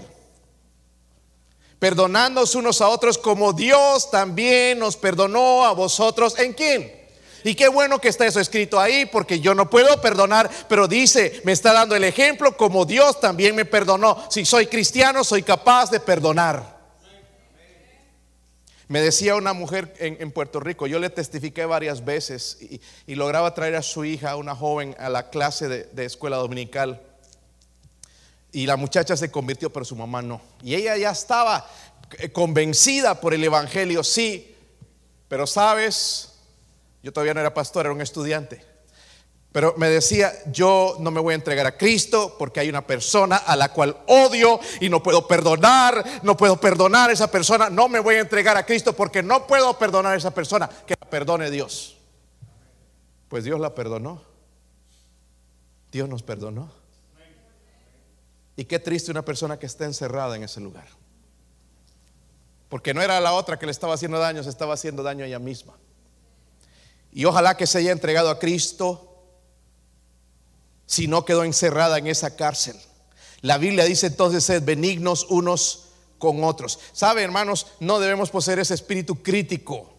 Perdonándonos 1.81 2.55
unos 2.55 2.81
a 2.81 2.89
otros 2.89 3.19
como 3.19 3.53
Dios 3.53 4.11
también 4.11 4.79
nos 4.79 4.97
perdonó 4.97 5.65
a 5.65 5.73
vosotros. 5.73 6.39
¿En 6.39 6.53
quién? 6.53 7.04
Y 7.45 7.55
qué 7.55 7.69
bueno 7.69 8.01
que 8.01 8.09
está 8.09 8.27
eso 8.27 8.41
escrito 8.41 8.81
ahí, 8.81 9.05
porque 9.05 9.39
yo 9.39 9.55
no 9.55 9.69
puedo 9.69 10.01
perdonar, 10.01 10.51
pero 10.67 10.89
dice, 10.89 11.43
me 11.45 11.53
está 11.53 11.75
dando 11.75 11.95
el 11.95 12.05
ejemplo 12.05 12.57
como 12.57 12.87
Dios 12.87 13.21
también 13.21 13.55
me 13.55 13.67
perdonó. 13.67 14.25
Si 14.31 14.47
soy 14.47 14.67
cristiano, 14.67 15.23
soy 15.23 15.43
capaz 15.43 15.91
de 15.91 16.01
perdonar. 16.01 16.75
Me 18.89 19.01
decía 19.01 19.37
una 19.37 19.53
mujer 19.53 19.95
en, 19.99 20.31
Puerto 20.31 20.61
Rico, 20.61 20.87
yo 20.87 20.99
le 20.99 21.11
testifiqué 21.11 21.67
varias 21.67 22.05
veces 22.05 22.59
y, 23.07 23.15
lograba 23.15 23.55
traer 23.55 23.77
a 23.77 23.83
su 23.83 24.05
hija, 24.05 24.37
una 24.37 24.55
joven, 24.55 24.95
a 24.99 25.09
la 25.11 25.31
clase 25.31 25.69
de, 25.69 26.05
escuela 26.05 26.37
dominical. 26.37 27.01
Y 28.53 28.67
la 28.67 28.77
muchacha 28.77 29.17
se 29.17 29.31
convirtió, 29.31 29.71
pero 29.71 29.85
su 29.85 29.97
mamá 29.97 30.23
no. 30.23 30.41
Y 30.63 30.75
ella 30.75 30.97
ya 30.97 31.11
estaba 31.11 31.69
eh, 32.19 32.31
convencida 32.31 33.21
por 33.21 33.35
el 33.35 33.43
Evangelio, 33.43 34.05
sí. 34.05 34.55
Pero 35.29 35.47
sabes, 35.47 36.34
yo 37.05 37.13
todavía 37.13 37.35
no 37.35 37.41
era 37.41 37.53
pastor, 37.53 37.85
era 37.85 37.93
un 37.93 38.01
estudiante. 38.01 38.65
Pero 39.53 39.75
me 39.77 39.91
decía, 39.91 40.33
yo 40.47 40.97
no 41.01 41.11
me 41.11 41.21
voy 41.21 41.33
a 41.33 41.35
entregar 41.35 41.67
a 41.67 41.77
Cristo 41.77 42.35
porque 42.39 42.61
hay 42.61 42.71
una 42.71 42.87
persona 42.87 43.37
a 43.37 43.55
la 43.57 43.73
cual 43.75 43.99
odio 44.09 44.59
y 44.81 44.89
no 44.89 45.03
puedo 45.03 45.29
perdonar, 45.29 46.03
no 46.23 46.35
puedo 46.35 46.59
perdonar 46.59 47.11
a 47.11 47.13
esa 47.13 47.31
persona, 47.31 47.69
no 47.69 47.91
me 47.91 48.01
voy 48.01 48.15
a 48.15 48.21
entregar 48.21 48.57
a 48.57 48.65
Cristo 48.65 48.95
porque 48.95 49.23
no 49.23 49.47
puedo 49.47 49.79
perdonar 49.79 50.15
a 50.15 50.17
esa 50.17 50.33
persona, 50.33 50.67
que 50.87 50.97
la 50.99 51.11
perdone 51.11 51.51
Dios. 51.51 51.99
Pues 53.29 53.45
Dios 53.45 53.61
la 53.61 53.75
perdonó. 53.75 54.23
Dios 55.93 56.09
nos 56.09 56.23
perdonó. 56.23 56.73
Y 58.57 58.65
qué 58.65 58.79
triste 58.79 59.11
una 59.11 59.27
persona 59.27 59.59
que 59.59 59.67
está 59.67 59.85
encerrada 59.85 60.37
en 60.37 60.45
ese 60.45 60.59
lugar. 60.59 60.87
Porque 62.71 62.95
no 62.95 63.03
era 63.03 63.21
la 63.21 63.35
otra 63.35 63.59
que 63.59 63.67
le 63.67 63.73
estaba 63.73 63.93
haciendo 63.93 64.19
daño, 64.19 64.43
se 64.43 64.49
estaba 64.49 64.73
haciendo 64.73 65.03
daño 65.03 65.25
a 65.25 65.27
ella 65.27 65.39
misma. 65.39 65.75
Y 67.15 67.25
ojalá 67.25 67.57
que 67.57 67.67
se 67.67 67.79
haya 67.79 67.93
entregado 67.93 68.29
a 68.29 68.39
Cristo 68.39 69.23
si 70.85 71.07
no 71.07 71.25
quedó 71.25 71.45
encerrada 71.45 71.97
en 71.97 72.09
esa 72.09 72.37
cárcel. 72.37 72.77
La 73.41 73.57
Biblia 73.57 73.85
dice 73.85 74.09
entonces, 74.09 74.45
sed 74.45 74.63
benignos 74.63 75.27
unos 75.31 75.87
con 76.19 76.45
otros. 76.45 76.79
¿Sabe, 76.93 77.23
hermanos? 77.23 77.69
No 77.81 78.01
debemos 78.01 78.31
poseer 78.31 78.59
ese 78.59 78.75
espíritu 78.75 79.23
crítico, 79.23 79.95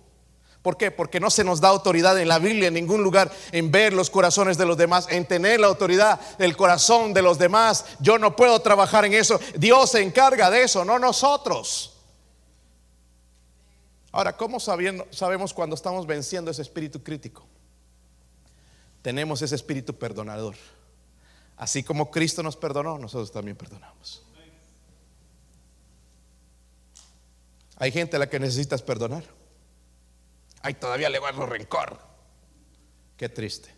¿Por 0.66 0.78
qué? 0.78 0.90
Porque 0.90 1.20
no 1.20 1.30
se 1.30 1.44
nos 1.44 1.62
da 1.62 1.68
autoridad 1.68 2.20
en 2.20 2.28
la 2.28 2.40
Biblia, 2.40 2.70
en 2.70 2.74
ningún 2.74 3.04
lugar, 3.04 3.32
en 3.52 3.70
ver 3.70 3.94
los 3.94 4.10
corazones 4.10 4.58
de 4.58 4.66
los 4.66 4.76
demás, 4.76 5.06
en 5.12 5.28
tener 5.28 5.60
la 5.60 5.68
autoridad 5.68 6.20
del 6.40 6.58
corazón 6.58 7.14
de 7.14 7.22
los 7.22 7.38
demás. 7.38 7.86
Yo 8.00 8.18
no 8.18 8.36
puedo 8.36 8.60
trabajar 8.62 9.06
en 9.06 9.14
eso. 9.14 9.40
Dios 9.56 9.92
se 9.92 10.02
encarga 10.02 10.50
de 10.50 10.64
eso, 10.64 10.84
no 10.84 10.98
nosotros. 10.98 11.95
Ahora, 14.16 14.38
¿cómo 14.38 14.62
sabiendo, 14.62 15.06
sabemos 15.12 15.54
cuando 15.54 15.76
estamos 15.76 16.08
venciendo 16.08 16.50
ese 16.50 16.62
espíritu 16.62 17.04
crítico? 17.04 17.46
Tenemos 19.02 19.42
ese 19.42 19.56
espíritu 19.56 19.94
perdonador. 19.94 20.56
Así 21.58 21.84
como 21.84 22.10
Cristo 22.10 22.42
nos 22.42 22.56
perdonó, 22.56 22.98
nosotros 22.98 23.30
también 23.30 23.58
perdonamos. 23.58 24.24
Hay 27.76 27.92
gente 27.92 28.16
a 28.16 28.20
la 28.20 28.30
que 28.30 28.40
necesitas 28.40 28.82
perdonar. 28.82 29.26
Ay, 30.62 30.76
todavía 30.76 31.10
le 31.10 31.20
guardo 31.20 31.46
rencor. 31.46 32.00
Qué 33.18 33.28
triste. 33.28 33.70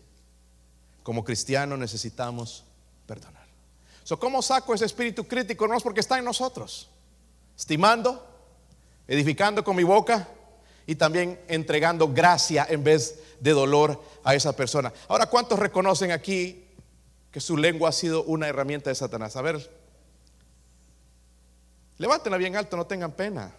Como 1.02 1.24
cristiano 1.24 1.76
necesitamos 1.76 2.62
perdonar. 3.08 3.48
So, 4.04 4.20
¿Cómo 4.20 4.40
saco 4.40 4.72
ese 4.72 4.84
espíritu 4.84 5.26
crítico? 5.26 5.66
No 5.66 5.76
es 5.76 5.82
porque 5.82 5.98
está 5.98 6.16
en 6.16 6.24
nosotros. 6.24 6.88
Estimando, 7.56 8.37
edificando 9.08 9.64
con 9.64 9.74
mi 9.74 9.82
boca 9.82 10.28
y 10.86 10.94
también 10.94 11.40
entregando 11.48 12.12
gracia 12.12 12.66
en 12.68 12.84
vez 12.84 13.18
de 13.40 13.50
dolor 13.52 14.00
a 14.22 14.34
esa 14.34 14.54
persona. 14.54 14.92
Ahora, 15.08 15.26
¿cuántos 15.26 15.58
reconocen 15.58 16.12
aquí 16.12 16.64
que 17.32 17.40
su 17.40 17.56
lengua 17.56 17.88
ha 17.88 17.92
sido 17.92 18.22
una 18.24 18.46
herramienta 18.46 18.90
de 18.90 18.94
Satanás? 18.94 19.34
A 19.36 19.42
ver, 19.42 19.70
levántenla 21.96 22.38
bien 22.38 22.54
alto, 22.54 22.76
no 22.76 22.86
tengan 22.86 23.12
pena. 23.12 23.52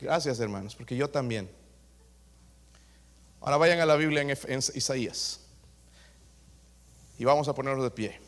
Gracias, 0.00 0.38
hermanos, 0.40 0.74
porque 0.74 0.96
yo 0.96 1.08
también. 1.08 1.50
Ahora 3.40 3.56
vayan 3.56 3.80
a 3.80 3.86
la 3.86 3.96
Biblia 3.96 4.22
en, 4.22 4.58
Isaías. 4.74 5.40
Y 7.18 7.24
vamos 7.24 7.48
a 7.48 7.54
ponernos 7.54 7.82
de 7.82 7.90
pie. 7.90 8.27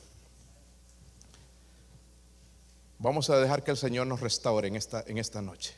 Vamos 3.01 3.31
a 3.31 3.39
dejar 3.39 3.65
que 3.65 3.71
el 3.71 3.79
Señor 3.79 4.07
nos 4.07 4.21
restaure 4.21 4.69
en 4.69 4.77
esta, 4.77 5.03
en 5.07 5.17
esta 5.17 5.41
noche. 5.41 5.75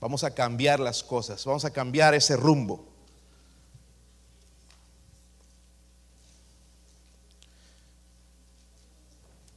Vamos 0.00 0.22
a 0.22 0.32
cambiar 0.32 0.78
las 0.78 1.02
cosas. 1.02 1.44
Vamos 1.44 1.64
a 1.64 1.72
cambiar 1.72 2.14
ese 2.14 2.36
rumbo. 2.36 2.86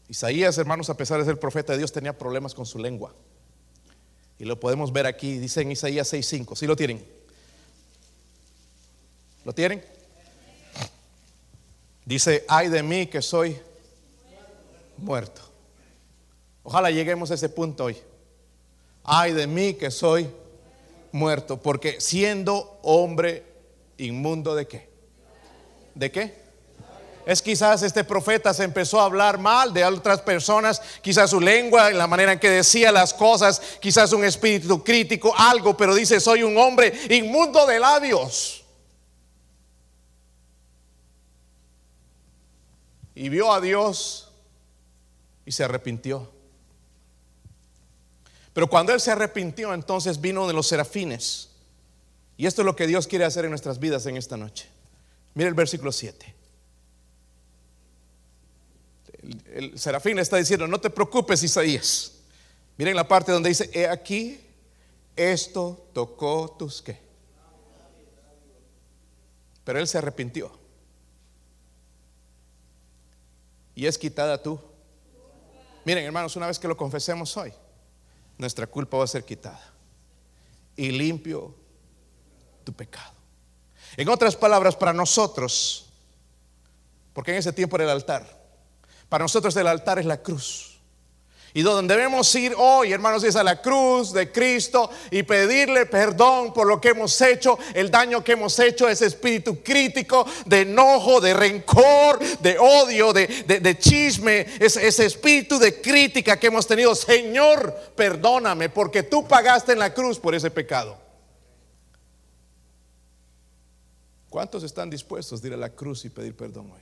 Isaías, 0.09 0.57
hermanos, 0.57 0.89
a 0.89 0.97
pesar 0.97 1.19
de 1.19 1.25
ser 1.25 1.39
profeta 1.39 1.73
de 1.73 1.77
Dios, 1.77 1.91
tenía 1.91 2.17
problemas 2.17 2.55
con 2.55 2.65
su 2.65 2.79
lengua. 2.79 3.13
Y 4.39 4.45
lo 4.45 4.59
podemos 4.59 4.91
ver 4.91 5.05
aquí, 5.05 5.37
dice 5.37 5.61
en 5.61 5.71
Isaías 5.71 6.11
6:5. 6.11 6.55
¿Sí 6.55 6.65
lo 6.65 6.75
tienen? 6.75 7.05
¿Lo 9.43 9.53
tienen? 9.53 9.85
Dice, 12.05 12.43
ay 12.47 12.69
de 12.69 12.81
mí 12.81 13.05
que 13.05 13.21
soy 13.21 13.59
muerto. 14.97 15.44
Ojalá 16.65 16.91
lleguemos 16.91 17.31
a 17.31 17.35
ese 17.35 17.47
punto 17.47 17.85
hoy. 17.85 17.95
Ay 19.05 19.31
de 19.31 19.47
mí 19.47 19.75
que 19.75 19.89
soy 19.89 20.29
muerto, 21.13 21.55
porque 21.55 22.01
siendo 22.01 22.77
hombre 22.83 23.45
inmundo 23.97 24.53
de 24.53 24.67
qué? 24.67 24.89
¿De 25.93 26.11
qué? 26.11 26.43
Es 27.25 27.41
quizás 27.41 27.81
este 27.81 28.03
profeta 28.03 28.53
se 28.53 28.65
empezó 28.65 28.99
a 28.99 29.05
hablar 29.05 29.39
mal 29.39 29.73
de 29.73 29.85
otras 29.85 30.21
personas, 30.21 30.81
quizás 31.01 31.29
su 31.29 31.39
lengua, 31.39 31.89
la 31.91 32.05
manera 32.05 32.33
en 32.33 32.39
que 32.39 32.49
decía 32.49 32.91
las 32.91 33.13
cosas, 33.13 33.61
quizás 33.79 34.11
un 34.11 34.25
espíritu 34.25 34.83
crítico, 34.83 35.33
algo, 35.37 35.77
pero 35.77 35.95
dice, 35.95 36.19
soy 36.19 36.43
un 36.43 36.57
hombre 36.57 36.93
inmundo 37.09 37.65
de 37.65 37.79
labios. 37.79 38.65
y 43.15 43.29
vio 43.29 43.51
a 43.51 43.61
Dios 43.61 44.29
y 45.45 45.51
se 45.51 45.63
arrepintió. 45.63 46.34
Pero 48.55 48.67
cuando 48.67 48.91
él 48.91 48.99
se 48.99 49.11
arrepintió, 49.11 49.71
entonces 49.71 50.19
vino 50.19 50.47
de 50.47 50.53
los 50.53 50.65
serafines. 50.65 51.49
Y 52.35 52.47
esto 52.47 52.63
es 52.63 52.65
lo 52.65 52.75
que 52.75 52.87
Dios 52.87 53.05
quiere 53.05 53.23
hacer 53.23 53.45
en 53.45 53.51
nuestras 53.51 53.77
vidas 53.77 54.07
en 54.07 54.17
esta 54.17 54.35
noche. 54.35 54.67
Mira 55.35 55.47
el 55.47 55.53
versículo 55.53 55.91
7. 55.91 56.33
El, 59.53 59.77
serafín 59.77 60.17
está 60.17 60.37
diciendo, 60.37 60.65
no 60.67 60.81
te 60.81 60.89
preocupes 60.89 61.43
Isaías. 61.43 62.13
Miren 62.77 62.95
la 62.95 63.07
parte 63.07 63.31
donde 63.31 63.49
dice, 63.49 63.69
he 63.71 63.87
aquí, 63.87 64.39
esto 65.15 65.87
tocó 65.93 66.55
tus 66.57 66.81
qué. 66.81 66.97
Pero 69.63 69.77
él 69.77 69.87
se 69.87 69.99
arrepintió. 69.99 70.65
y 73.75 73.85
es 73.85 73.97
quitada 73.97 74.41
tú. 74.41 74.57
Miren, 75.83 76.05
hermanos, 76.05 76.35
una 76.35 76.47
vez 76.47 76.57
que 76.57 76.67
lo 76.67 76.77
confesemos 76.77 77.35
hoy, 77.37 77.53
nuestra 78.37 78.67
culpa 78.67 78.97
va 78.97 79.03
a 79.03 79.07
ser 79.07 79.23
quitada 79.23 79.73
y 80.75 80.91
limpio 80.91 81.55
tu 82.63 82.73
pecado. 82.73 83.13
En 83.97 84.09
otras 84.09 84.35
palabras, 84.35 84.75
para 84.75 84.93
nosotros, 84.93 85.89
porque 87.13 87.31
en 87.31 87.37
ese 87.37 87.53
tiempo 87.53 87.77
era 87.77 87.85
el 87.85 87.91
altar, 87.91 88.45
para 89.07 89.23
nosotros 89.23 89.55
el 89.55 89.67
altar 89.67 89.99
es 89.99 90.05
la 90.05 90.21
cruz. 90.21 90.74
Y 91.55 91.61
donde 91.61 91.95
debemos 91.95 92.35
ir 92.35 92.53
hoy, 92.57 92.91
hermanos, 92.91 93.23
es 93.23 93.37
a 93.37 93.43
la 93.43 93.61
cruz 93.61 94.11
de 94.11 94.29
Cristo 94.29 94.89
y 95.09 95.23
pedirle 95.23 95.85
perdón 95.85 96.53
por 96.53 96.67
lo 96.67 96.81
que 96.81 96.89
hemos 96.89 97.21
hecho, 97.21 97.57
el 97.73 97.89
daño 97.89 98.21
que 98.21 98.33
hemos 98.33 98.59
hecho, 98.59 98.89
ese 98.89 99.05
espíritu 99.05 99.63
crítico 99.63 100.25
de 100.45 100.63
enojo, 100.63 101.21
de 101.21 101.33
rencor, 101.33 102.19
de 102.41 102.59
odio, 102.59 103.13
de, 103.13 103.77
chisme, 103.79 104.45
ese, 104.59 104.85
ese 104.85 105.05
espíritu 105.05 105.57
de 105.57 105.79
crítica 105.79 106.37
que 106.37 106.47
hemos 106.47 106.67
tenido. 106.67 106.93
Señor, 106.93 107.73
perdóname 107.95 108.67
porque 108.67 109.03
tú 109.03 109.25
pagaste 109.25 109.71
en 109.71 109.79
la 109.79 109.93
cruz 109.93 110.19
por 110.19 110.35
ese 110.35 110.51
pecado. 110.51 110.97
¿Cuántos 114.29 114.61
están 114.63 114.89
dispuestos 114.89 115.41
a 115.41 115.47
ir 115.47 115.53
a 115.53 115.57
la 115.57 115.69
cruz 115.69 116.03
y 116.03 116.09
pedir 116.09 116.35
perdón 116.35 116.69
hoy? 116.73 116.81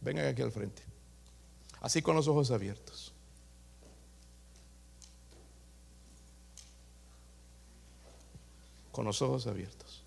Vengan 0.00 0.26
aquí 0.26 0.42
al 0.42 0.52
frente. 0.52 0.87
Así 1.80 2.02
con 2.02 2.16
los 2.16 2.26
ojos 2.26 2.50
abiertos. 2.50 3.12
Con 8.90 9.04
los 9.04 9.22
ojos 9.22 9.46
abiertos. 9.46 10.02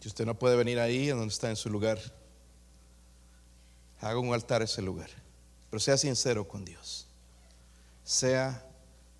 Si 0.00 0.08
usted 0.08 0.26
no 0.26 0.38
puede 0.38 0.56
venir 0.56 0.78
ahí, 0.78 1.08
donde 1.08 1.28
está 1.28 1.50
en 1.50 1.56
su 1.56 1.70
lugar, 1.70 1.98
haga 4.00 4.18
un 4.18 4.32
altar 4.32 4.60
a 4.60 4.64
ese 4.64 4.82
lugar. 4.82 5.10
Pero 5.70 5.80
sea 5.80 5.96
sincero 5.96 6.46
con 6.46 6.64
Dios 6.64 7.07
sea 8.08 8.66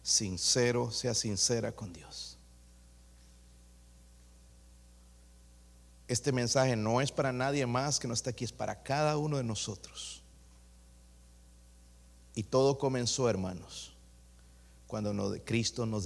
sincero, 0.03 0.91
sea 0.91 1.13
sincera 1.13 1.71
con 1.73 1.93
Dios. 1.93 2.39
Este 6.07 6.33
mensaje 6.33 6.75
no 6.75 7.03
es 7.03 7.13
para 7.13 7.31
nadie 7.31 7.67
más 7.67 8.01
que 8.01 8.09
no 8.09 8.15
está 8.15 8.31
aquí, 8.31 8.47
es 8.47 8.53
para 8.53 8.83
cada 8.83 9.19
uno 9.19 9.37
de 9.37 9.45
nosotros. 9.45 10.23
Y 12.35 12.45
todo 12.45 12.79
comenzó, 12.79 13.29
hermanos, 13.29 13.93
cuando 14.87 15.37
Cristo 15.45 15.85
nos 15.85 16.05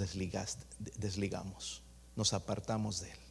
desligamos, 0.97 1.83
nos 2.17 2.33
apartamos 2.33 2.99
de 2.99 3.13
Él. 3.13 3.22